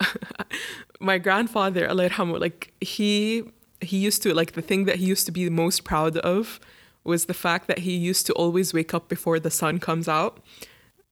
[1.00, 2.08] my grandfather, Allah
[2.38, 3.42] like he
[3.80, 6.60] he used to like the thing that he used to be the most proud of
[7.04, 10.38] was the fact that he used to always wake up before the sun comes out.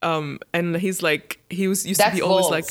[0.02, 2.50] Um and he's like he was used to be always goals.
[2.58, 2.70] like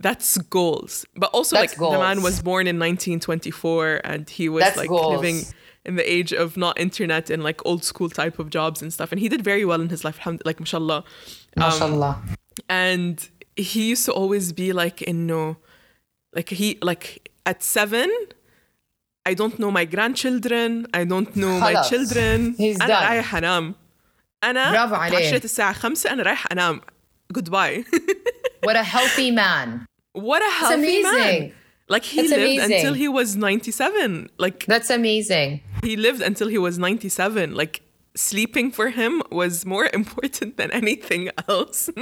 [0.00, 1.04] that's goals.
[1.22, 2.24] But also That's like the man goals.
[2.24, 5.16] was born in 1924 and he was That's like goals.
[5.16, 5.38] living
[5.84, 9.12] in the age of not internet and like old school type of jobs and stuff
[9.12, 11.04] and he did very well in his life alhamd- like mashallah
[11.56, 12.14] MashaAllah.
[12.68, 15.56] and he used to always be like in no
[16.36, 18.10] like he like at seven
[19.30, 21.88] I don't know my grandchildren I don't know my خلاص.
[21.90, 23.02] children He's أنا done.
[23.10, 23.74] رايح أنام
[24.44, 25.18] أنا برافو عليه.
[25.18, 26.80] تعشيت الساعة خمسة أنا رايح أنام
[27.33, 27.83] goodbye
[28.63, 29.85] What a healthy man.
[30.13, 31.39] what a It's healthy amazing.
[31.41, 31.51] man
[31.87, 32.75] like he That's lived amazing.
[32.77, 35.61] until he was 97 like That's amazing.
[35.83, 37.81] he lived until he was 97 like
[38.15, 41.89] sleeping for him was more important than anything else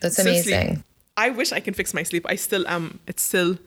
[0.00, 0.82] That's So amazing.
[1.16, 2.24] I wish I can fix my sleep.
[2.28, 2.98] I still am.
[3.06, 3.58] It's still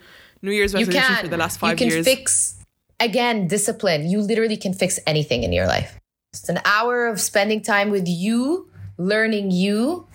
[0.42, 1.24] New Year's You resolution can.
[1.24, 1.80] for the last 5 years.
[1.80, 2.06] you can years.
[2.06, 2.56] fix,
[3.00, 4.10] again, discipline.
[4.10, 5.98] You literally can fix anything in your life.
[6.34, 10.08] It's an hour of spending time with you, learning you,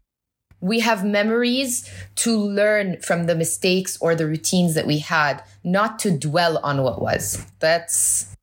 [0.60, 5.98] We have memories to learn from the mistakes or the routines that we had, not
[6.00, 7.44] to dwell on what was.
[7.60, 8.36] That's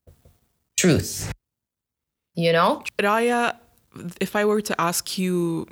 [0.78, 1.32] truth.
[2.36, 2.84] You know?
[3.00, 3.56] Raya,
[4.22, 5.68] if I were to ask you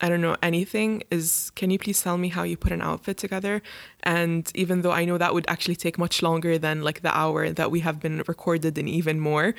[0.00, 3.16] I don't know anything is can you please tell me how you put an outfit
[3.16, 3.62] together
[4.02, 7.50] and even though I know that would actually take much longer than like the hour
[7.50, 9.54] that we have been recorded and even more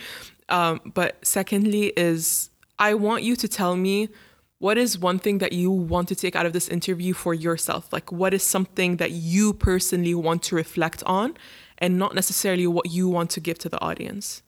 [0.50, 4.10] um, but secondly is I want you to tell me
[4.60, 7.92] what is one thing that you want to take out of this interview for yourself
[7.92, 11.36] like what is something that you personally want to reflect on
[11.78, 14.42] and not necessarily what you want to give to the audience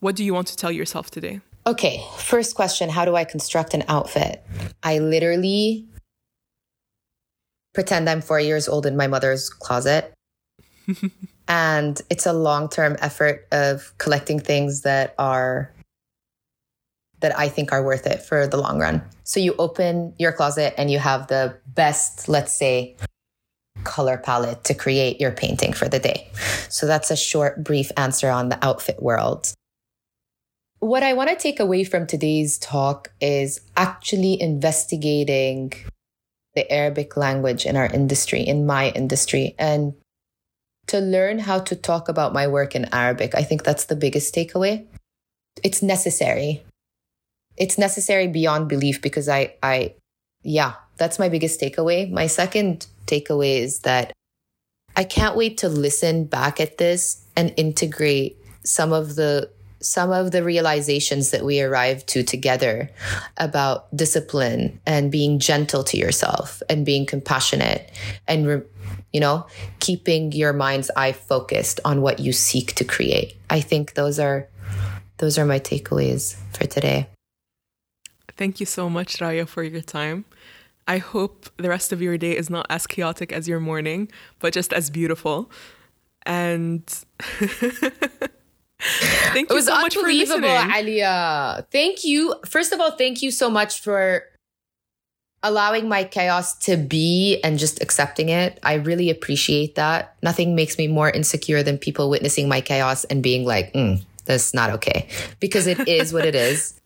[0.00, 3.74] what do you want to tell yourself today Okay, first question How do I construct
[3.74, 4.44] an outfit?
[4.84, 5.84] I literally
[7.74, 10.14] pretend I'm four years old in my mother's closet.
[11.48, 15.72] and it's a long term effort of collecting things that are
[17.26, 19.02] that I think are worth it for the long run.
[19.24, 22.94] So you open your closet and you have the best, let's say,
[23.82, 26.30] color palette to create your painting for the day.
[26.68, 29.52] So that's a short, brief answer on the outfit world.
[30.78, 35.72] What I want to take away from today's talk is actually investigating
[36.54, 39.94] the Arabic language in our industry, in my industry, and
[40.86, 43.34] to learn how to talk about my work in Arabic.
[43.34, 44.86] I think that's the biggest takeaway.
[45.64, 46.62] It's necessary.
[47.56, 49.94] It's necessary beyond belief because I, I,
[50.42, 52.10] yeah, that's my biggest takeaway.
[52.10, 54.12] My second takeaway is that
[54.96, 59.50] I can't wait to listen back at this and integrate some of the
[59.80, 62.90] some of the realizations that we arrived to together
[63.36, 67.90] about discipline and being gentle to yourself and being compassionate
[68.26, 68.64] and
[69.12, 69.46] you know
[69.78, 74.48] keeping your mind's eye focused on what you seek to create i think those are
[75.18, 77.06] those are my takeaways for today
[78.36, 80.24] thank you so much raya for your time
[80.86, 84.52] i hope the rest of your day is not as chaotic as your morning but
[84.52, 85.50] just as beautiful
[86.24, 87.04] and
[88.78, 91.66] Thank you it was so much unbelievable, Aaliyah.
[91.70, 92.34] Thank you.
[92.46, 94.24] First of all, thank you so much for
[95.42, 98.58] allowing my chaos to be and just accepting it.
[98.62, 100.16] I really appreciate that.
[100.22, 104.52] Nothing makes me more insecure than people witnessing my chaos and being like, mm, that's
[104.52, 105.08] not okay.
[105.40, 106.78] Because it is what it is.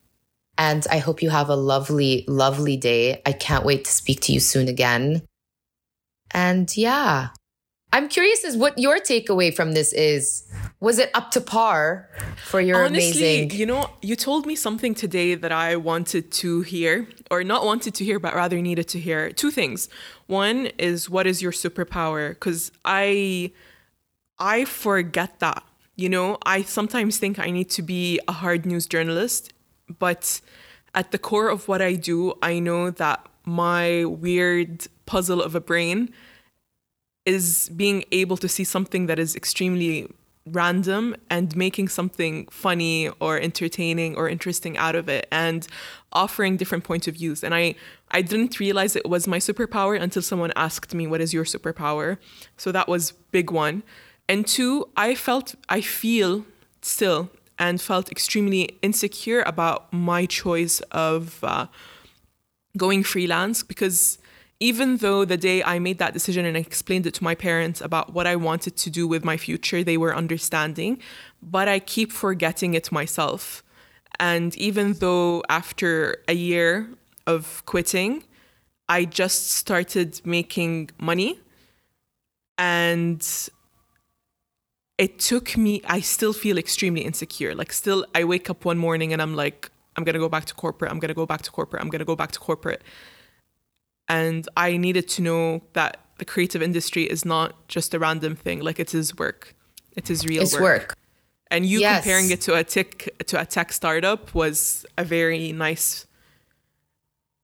[0.61, 3.19] And I hope you have a lovely, lovely day.
[3.25, 5.23] I can't wait to speak to you soon again.
[6.29, 7.29] And yeah,
[7.91, 10.43] I'm curious as what your takeaway from this is.
[10.79, 12.09] Was it up to par
[12.45, 13.59] for your Honestly, amazing?
[13.59, 17.95] You know, you told me something today that I wanted to hear, or not wanted
[17.95, 19.31] to hear, but rather needed to hear.
[19.31, 19.89] Two things.
[20.27, 22.29] One is what is your superpower?
[22.29, 23.51] Because I,
[24.37, 25.63] I forget that.
[25.95, 29.53] You know, I sometimes think I need to be a hard news journalist,
[29.99, 30.41] but
[30.93, 35.61] at the core of what I do, I know that my weird puzzle of a
[35.61, 36.13] brain
[37.25, 40.07] is being able to see something that is extremely
[40.45, 45.67] random and making something funny or entertaining or interesting out of it and
[46.11, 47.43] offering different points of views.
[47.43, 47.75] And i
[48.09, 52.17] i didn't realize it was my superpower until someone asked me what is your superpower?
[52.57, 53.83] So that was big one.
[54.27, 56.45] And two i felt i feel
[56.81, 57.29] still
[57.61, 61.67] and felt extremely insecure about my choice of uh,
[62.75, 64.17] going freelance because
[64.59, 67.79] even though the day I made that decision and I explained it to my parents
[67.79, 70.99] about what I wanted to do with my future, they were understanding,
[71.41, 73.63] but I keep forgetting it myself.
[74.19, 76.89] And even though after a year
[77.27, 78.23] of quitting,
[78.89, 81.39] I just started making money
[82.57, 83.21] and
[84.97, 87.55] it took me I still feel extremely insecure.
[87.55, 90.45] Like still I wake up one morning and I'm like I'm going to go back
[90.45, 90.89] to corporate.
[90.89, 91.81] I'm going to go back to corporate.
[91.81, 92.81] I'm going to go back to corporate
[94.11, 98.59] and I needed to know that the creative industry is not just a random thing.
[98.59, 99.55] Like it is work.
[99.95, 100.61] It is real it's work.
[100.61, 100.97] work.
[101.49, 102.03] And you yes.
[102.03, 106.05] comparing it to a tech to a tech startup was a very nice.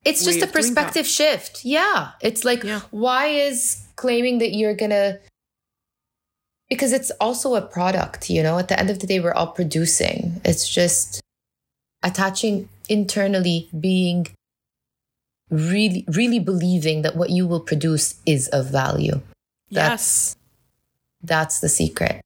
[0.06, 1.66] It's just a perspective shift.
[1.66, 2.82] Yeah, it's like yeah.
[2.92, 5.20] why is claiming that you're gonna
[6.70, 9.48] because it's also a product, you know, at the end of the day, we're all
[9.48, 10.42] producing.
[10.44, 11.22] It's just
[12.04, 14.28] attaching internally being
[15.50, 19.22] really really believing that what you will produce is of value.
[19.72, 20.36] That's, yes.
[21.22, 22.22] that's the secret.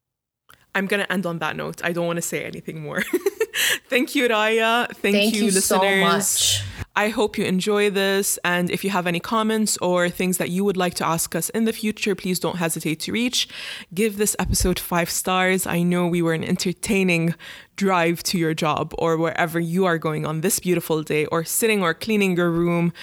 [0.73, 1.83] I'm going to end on that note.
[1.83, 3.03] I don't want to say anything more.
[3.89, 4.87] Thank you raya.
[4.87, 5.65] Thank, thank you, you, listeners.
[5.65, 6.63] so much
[6.95, 8.37] I hope you enjoy this.
[8.43, 11.49] And if you have any comments or things that you would like to ask us
[11.49, 13.47] in the future, please don't hesitate to reach.
[13.93, 15.65] Give this episode five stars.
[15.65, 17.33] I know we were an entertaining
[17.75, 21.81] drive to your job or wherever you are going on this beautiful day, or sitting
[21.81, 22.93] or cleaning your room.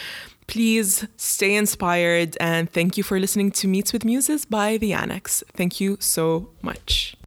[0.47, 5.44] Please stay inspired and thank you for listening to Meets with Muses by The Annex.
[5.52, 7.18] Thank you so much.